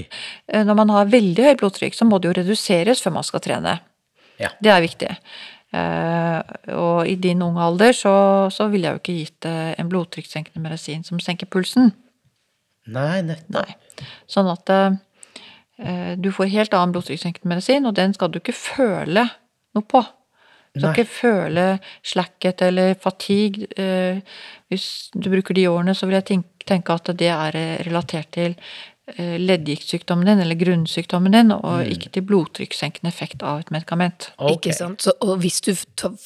Eh, 0.47 0.63
Når 0.65 0.77
man 0.79 0.93
har 0.95 1.11
veldig 1.11 1.47
høyt 1.47 1.59
blodtrykk, 1.63 1.97
så 1.97 2.07
må 2.07 2.19
det 2.21 2.29
jo 2.31 2.37
reduseres 2.41 3.01
før 3.03 3.17
man 3.17 3.27
skal 3.27 3.43
trene. 3.43 3.77
Ja. 4.41 4.49
Det 4.63 4.71
er 4.73 4.81
viktig. 4.83 5.09
Eh, 5.73 6.39
og 6.77 7.07
i 7.09 7.15
din 7.17 7.41
unge 7.41 7.61
alder 7.65 7.95
så, 7.97 8.13
så 8.53 8.67
ville 8.71 8.87
jeg 8.87 8.95
jo 8.97 9.01
ikke 9.01 9.17
gitt 9.19 9.39
deg 9.45 9.79
en 9.81 9.89
blodtrykkssenkende 9.91 10.61
medisin 10.63 11.03
som 11.07 11.21
senker 11.23 11.49
pulsen. 11.49 11.91
Nei, 12.93 13.21
nettopp. 13.25 13.63
Nei. 13.63 14.09
Sånn 14.29 14.49
at 14.51 14.69
eh, 14.73 16.13
du 16.19 16.29
får 16.35 16.51
helt 16.53 16.75
annen 16.77 16.93
blodtrykkssenkende 16.95 17.49
medisin, 17.55 17.87
og 17.89 17.95
den 17.97 18.13
skal 18.15 18.31
du 18.33 18.39
ikke 18.41 18.55
føle 18.55 19.27
noe 19.73 19.87
på. 19.89 20.03
Du 20.73 20.79
skal 20.81 20.89
Nei. 20.89 20.95
ikke 20.97 21.13
føle 21.13 21.65
slackhet 22.01 22.63
eller 22.65 22.95
fatigue. 23.01 23.67
Eh, 23.77 24.21
hvis 24.73 24.87
du 25.13 25.29
bruker 25.29 25.53
de 25.57 25.67
årene, 25.69 25.93
så 25.93 26.09
vil 26.09 26.17
jeg 26.17 26.29
tenke, 26.31 26.65
tenke 26.69 26.95
at 26.97 27.11
det 27.19 27.29
er 27.29 27.57
eh, 27.59 27.83
relatert 27.85 28.31
til 28.33 28.55
eh, 28.55 28.92
leddgiktsykdommen 29.11 30.25
din, 30.25 30.39
eller 30.39 30.55
grunnsykdommen 30.55 31.33
din, 31.35 31.51
og 31.51 31.89
ikke 31.91 32.07
til 32.15 32.23
blodtrykkssenkende 32.23 33.11
effekt 33.11 33.43
av 33.43 33.59
et 33.59 33.71
medikament. 33.75 34.29
Okay. 34.37 34.55
Ikke 34.55 34.75
sant? 34.77 35.03
Så, 35.03 35.11
og 35.25 35.41
hvis 35.43 35.59
du 35.65 35.73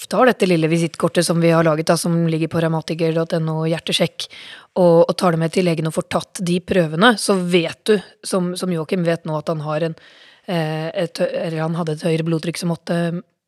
tar 0.06 0.30
dette 0.30 0.46
lille 0.46 0.70
visittkortet 0.70 1.26
som 1.26 1.42
vi 1.42 1.50
har 1.56 1.66
laget, 1.66 1.90
da, 1.90 1.98
som 1.98 2.14
ligger 2.30 2.52
på 2.54 2.62
revmatiker.no 2.62 3.56
hjertesjekk, 3.72 4.28
og, 4.78 5.08
og 5.08 5.16
tar 5.18 5.34
det 5.34 5.42
med 5.42 5.56
til 5.56 5.66
legen 5.66 5.90
og 5.90 5.96
får 5.98 6.08
tatt 6.20 6.44
de 6.46 6.60
prøvene, 6.62 7.16
så 7.18 7.40
vet 7.42 7.82
du, 7.90 7.96
som, 8.22 8.54
som 8.60 8.74
Joakim 8.74 9.08
vet 9.08 9.26
nå, 9.26 9.40
at 9.42 9.50
han 9.50 9.66
har 9.66 9.90
en 9.90 9.98
eh, 10.46 10.88
et, 11.08 11.24
eller 11.26 11.64
han 11.64 11.80
hadde 11.80 11.98
et 11.98 12.06
høyere 12.06 12.28
blodtrykk 12.30 12.62
som 12.62 12.76
måtte 12.76 13.00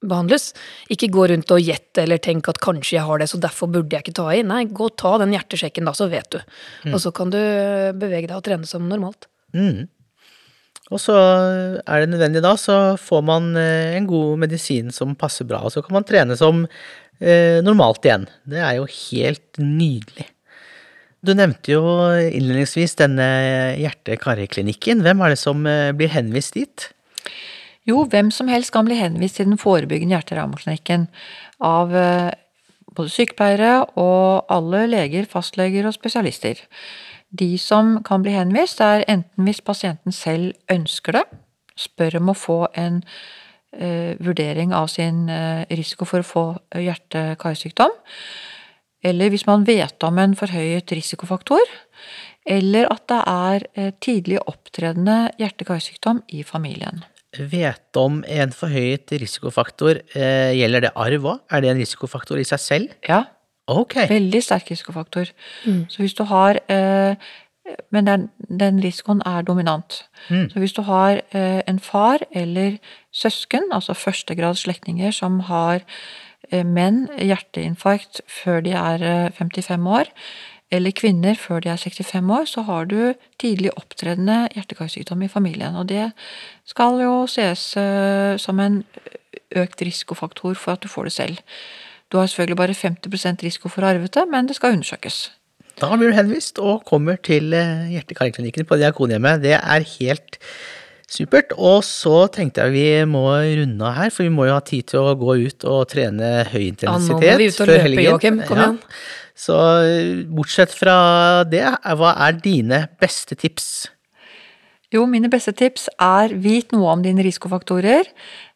behandles. 0.05 0.51
Ikke 0.91 1.11
gå 1.11 1.27
rundt 1.31 1.51
og 1.51 1.63
gjette 1.63 2.03
eller 2.05 2.21
tenk 2.23 2.49
at 2.51 2.61
kanskje 2.63 2.97
jeg 2.97 3.05
har 3.07 3.21
det, 3.21 3.29
så 3.31 3.41
derfor 3.41 3.71
burde 3.71 3.95
jeg 3.95 4.05
ikke 4.05 4.17
ta 4.21 4.29
i. 4.33 4.43
Nei, 4.47 4.63
gå 4.65 4.89
og 4.89 4.97
ta 4.99 5.17
den 5.21 5.35
hjertesjekken 5.35 5.89
da, 5.89 5.95
så 5.97 6.09
vet 6.11 6.31
du. 6.35 6.39
Og 6.93 6.99
så 7.03 7.13
kan 7.15 7.33
du 7.33 7.39
bevege 7.99 8.27
deg 8.29 8.37
og 8.37 8.45
trene 8.47 8.69
som 8.69 8.87
normalt. 8.89 9.29
Mm. 9.55 9.87
Og 10.89 11.01
så 11.01 11.13
er 11.13 12.01
det 12.01 12.09
nødvendig 12.09 12.41
da, 12.41 12.55
så 12.57 12.97
får 12.97 13.21
man 13.25 13.51
eh, 13.59 13.93
en 13.97 14.09
god 14.09 14.39
medisin 14.41 14.89
som 14.93 15.13
passer 15.19 15.45
bra, 15.45 15.61
og 15.61 15.73
så 15.73 15.83
kan 15.85 15.99
man 15.99 16.07
trene 16.07 16.37
som 16.39 16.63
eh, 16.65 17.59
normalt 17.65 18.07
igjen. 18.07 18.25
Det 18.49 18.61
er 18.63 18.79
jo 18.79 18.87
helt 18.89 19.61
nydelig. 19.61 20.25
Du 21.21 21.33
nevnte 21.35 21.73
jo 21.75 21.83
innledningsvis 22.15 22.95
denne 23.01 23.27
hjerte-karklinikken. 23.77 25.03
Hvem 25.03 25.21
er 25.21 25.35
det 25.35 25.41
som 25.41 25.67
eh, 25.67 25.91
blir 25.93 26.09
henvist 26.13 26.57
dit? 26.57 26.87
Jo, 27.89 28.03
hvem 28.05 28.29
som 28.33 28.49
helst 28.51 28.73
kan 28.75 28.85
bli 28.85 28.99
henvist 28.99 29.39
til 29.39 29.49
den 29.49 29.57
forebyggende 29.57 30.13
hjerte-revmaklinikken 30.13 31.07
av 31.65 31.95
eh, 31.97 32.31
både 32.95 33.13
sykepleiere 33.13 33.73
og 33.97 34.49
alle 34.51 34.85
leger, 34.91 35.25
fastleger 35.29 35.87
og 35.87 35.95
spesialister. 35.95 36.61
De 37.29 37.57
som 37.61 37.99
kan 38.05 38.23
bli 38.25 38.33
henvist, 38.33 38.81
er 38.81 39.05
enten 39.09 39.45
hvis 39.47 39.61
pasienten 39.65 40.13
selv 40.15 40.53
ønsker 40.71 41.19
det, 41.19 41.25
spør 41.79 42.19
om 42.19 42.31
å 42.31 42.37
få 42.37 42.59
en 42.77 43.01
eh, 43.73 44.17
vurdering 44.19 44.73
av 44.75 44.89
sin 44.91 45.27
eh, 45.29 45.65
risiko 45.69 46.07
for 46.09 46.23
å 46.23 46.29
få 46.29 46.45
hjerte-karsykdom, 46.77 47.93
eller 49.09 49.31
hvis 49.31 49.45
man 49.47 49.63
vet 49.67 50.03
om 50.03 50.17
en 50.19 50.35
forhøyet 50.35 50.91
risikofaktor, 50.91 51.77
eller 52.49 52.89
at 52.91 53.05
det 53.11 53.21
er 53.29 53.69
eh, 53.75 53.93
tidlig 54.01 54.41
opptredende 54.41 55.29
hjerte-karsykdom 55.39 56.25
i 56.33 56.43
familien. 56.43 57.05
Vet 57.37 57.97
om 58.01 58.23
en 58.27 58.51
forhøyet 58.51 59.11
risikofaktor, 59.21 59.99
eh, 60.15 60.53
gjelder 60.57 60.87
det 60.87 60.91
arv 60.95 61.27
òg? 61.29 61.39
Er 61.51 61.61
det 61.61 61.69
en 61.69 61.77
risikofaktor 61.77 62.39
i 62.41 62.43
seg 62.43 62.59
selv? 62.59 62.89
Ja, 63.07 63.23
Ok. 63.69 63.93
veldig 64.09 64.41
sterk 64.41 64.71
risikofaktor. 64.71 65.29
Så 65.89 65.97
hvis 66.01 66.13
du 66.17 66.23
har 66.23 66.57
eh, 66.69 67.15
Men 67.91 68.05
den, 68.07 68.29
den 68.49 68.79
risikoen 68.83 69.21
er 69.27 69.43
dominant. 69.43 70.09
Mm. 70.29 70.49
Så 70.49 70.57
hvis 70.59 70.73
du 70.73 70.81
har 70.81 71.21
eh, 71.33 71.61
en 71.67 71.79
far 71.79 72.17
eller 72.33 72.79
søsken, 73.13 73.61
altså 73.71 73.93
førstegrads 73.93 74.63
slektninger, 74.65 75.11
som 75.11 75.39
har 75.39 75.81
eh, 76.51 76.63
menn 76.65 77.07
hjerteinfarkt 77.19 78.21
før 78.25 78.61
de 78.65 78.71
er 78.71 79.03
eh, 79.03 79.29
55 79.37 79.85
år, 79.85 80.09
eller 80.71 80.93
kvinner 80.93 81.37
før 81.39 81.63
de 81.63 81.71
er 81.73 81.81
65 81.81 82.29
år, 82.35 82.45
så 82.45 82.61
har 82.67 82.85
du 82.89 83.13
tidlig 83.41 83.71
opptredende 83.77 84.43
hjerte-karsykdom 84.53 85.23
i 85.25 85.31
familien. 85.31 85.75
Og 85.75 85.89
det 85.89 86.11
skal 86.69 87.01
jo 87.01 87.23
ses 87.31 87.71
eh, 87.79 88.37
som 88.37 88.61
en 88.61 88.83
økt 89.57 89.81
risikofaktor 89.81 90.53
for 90.53 90.77
at 90.77 90.83
du 90.85 90.91
får 90.91 91.09
det 91.09 91.15
selv. 91.15 91.39
Du 92.09 92.17
har 92.17 92.29
selvfølgelig 92.29 92.57
bare 92.57 92.77
50 92.77 93.43
risiko 93.45 93.69
for 93.69 93.85
å 93.85 93.93
arve 93.93 94.09
det, 94.13 94.25
men 94.29 94.49
det 94.49 94.57
skal 94.57 94.77
undersøkes. 94.77 95.29
Da 95.79 95.95
blir 95.95 96.11
du 96.11 96.17
henvist 96.17 96.59
og 96.61 96.83
kommer 96.85 97.17
til 97.23 97.53
eh, 97.55 97.89
hjerte-karklinikken 97.95 98.67
på 98.69 98.77
Diakonhjemmet. 98.81 99.41
Det 99.45 99.55
er 99.57 99.87
helt 99.95 100.37
supert. 101.09 101.53
Og 101.57 101.81
så 101.87 102.27
tenkte 102.33 102.67
jeg 102.67 102.75
vi 102.75 102.87
må 103.09 103.25
runde 103.31 103.87
av 103.87 103.97
her, 103.97 104.13
for 104.13 104.27
vi 104.27 104.33
må 104.33 104.45
jo 104.49 104.57
ha 104.57 104.63
tid 104.65 104.89
til 104.91 105.01
å 105.01 105.15
gå 105.17 105.37
ut 105.47 105.65
og 105.69 105.87
trene 105.89 106.43
høy 106.51 106.67
intensitet 106.67 107.25
Ja, 107.25 107.33
nå 107.33 107.39
må 107.39 107.41
vi 107.41 107.49
ut 107.49 107.55
og 107.55 107.63
før 107.63 107.73
løpe, 107.73 107.85
helgen. 107.87 108.05
Joakim. 108.09 108.43
Kom 108.49 108.61
Ja. 108.61 108.69
Så 109.39 109.55
eh, 109.85 110.25
bortsett 110.27 110.73
fra 110.75 111.45
det, 111.47 111.63
hva 111.95 112.11
er 112.27 112.41
dine 112.43 112.83
beste 112.99 113.37
tips? 113.39 113.87
Jo, 114.91 115.05
mine 115.05 115.29
beste 115.31 115.53
tips 115.53 115.87
er 116.01 116.33
vit 116.41 116.73
noe 116.73 116.89
om 116.91 117.03
dine 117.05 117.23
risikofaktorer. 117.23 118.09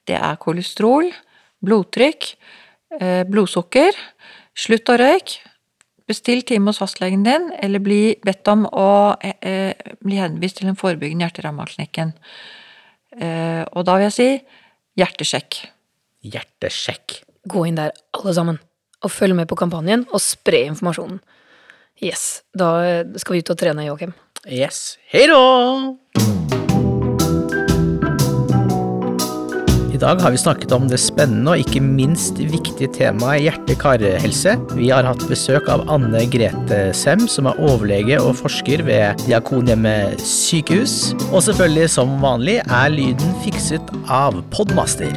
Det 0.09 0.17
er 0.17 0.39
kolesterol, 0.41 1.11
blodtrykk, 1.63 2.33
eh, 2.99 3.21
blodsukker. 3.29 3.95
Slutt 4.57 4.91
å 4.91 4.97
røyke. 4.99 5.49
Bestill 6.03 6.41
time 6.43 6.67
hos 6.67 6.81
fastlegen 6.81 7.21
din, 7.23 7.45
eller 7.63 7.79
bli 7.79 8.17
bedt 8.25 8.49
om 8.51 8.65
å 8.67 8.89
eh, 9.23 9.37
eh, 9.39 9.93
bli 10.03 10.19
henvist 10.19 10.59
til 10.59 10.67
den 10.67 10.79
forebyggende 10.79 11.29
hjerte-revmaklinikken. 11.29 12.11
Eh, 13.21 13.63
og 13.71 13.85
da 13.87 13.95
vil 13.95 14.09
jeg 14.09 14.17
si 14.17 14.27
hjertesjekk. 14.99 15.61
Hjertesjekk. 16.33 17.21
Gå 17.47 17.63
inn 17.69 17.79
der, 17.79 17.95
alle 18.19 18.35
sammen, 18.35 18.59
og 19.03 19.11
følg 19.11 19.35
med 19.37 19.49
på 19.51 19.59
kampanjen, 19.59 20.07
og 20.11 20.23
spre 20.23 20.65
informasjonen. 20.71 21.19
Yes, 22.03 22.41
da 22.57 23.03
skal 23.21 23.37
vi 23.37 23.43
ut 23.43 23.53
og 23.53 23.59
trene, 23.59 23.85
Joakim. 23.87 24.15
Yes. 24.49 24.97
Hei 25.13 25.27
da! 25.29 25.39
I 29.93 29.99
dag 30.01 30.19
har 30.19 30.33
vi 30.33 30.39
snakket 30.41 30.73
om 30.75 30.89
det 30.91 30.97
spennende 30.99 31.53
og 31.53 31.61
ikke 31.63 31.79
minst 31.79 32.41
viktige 32.41 32.89
temaet 32.91 33.45
hjerte-karhelse. 33.45 34.57
Vi 34.73 34.89
har 34.91 35.07
hatt 35.07 35.23
besøk 35.29 35.69
av 35.71 35.85
Anne 35.93 36.25
Grete 36.33 36.81
Sem, 36.97 37.23
som 37.31 37.47
er 37.47 37.61
overlege 37.63 38.19
og 38.19 38.35
forsker 38.41 38.83
ved 38.89 39.23
Diakonhjemmet 39.23 40.19
sykehus. 40.27 41.13
Og 41.29 41.45
selvfølgelig, 41.45 41.91
som 41.93 42.17
vanlig, 42.25 42.59
er 42.65 42.91
lyden 42.91 43.37
fikset 43.45 43.95
av 44.11 44.41
Podmaster. 44.51 45.13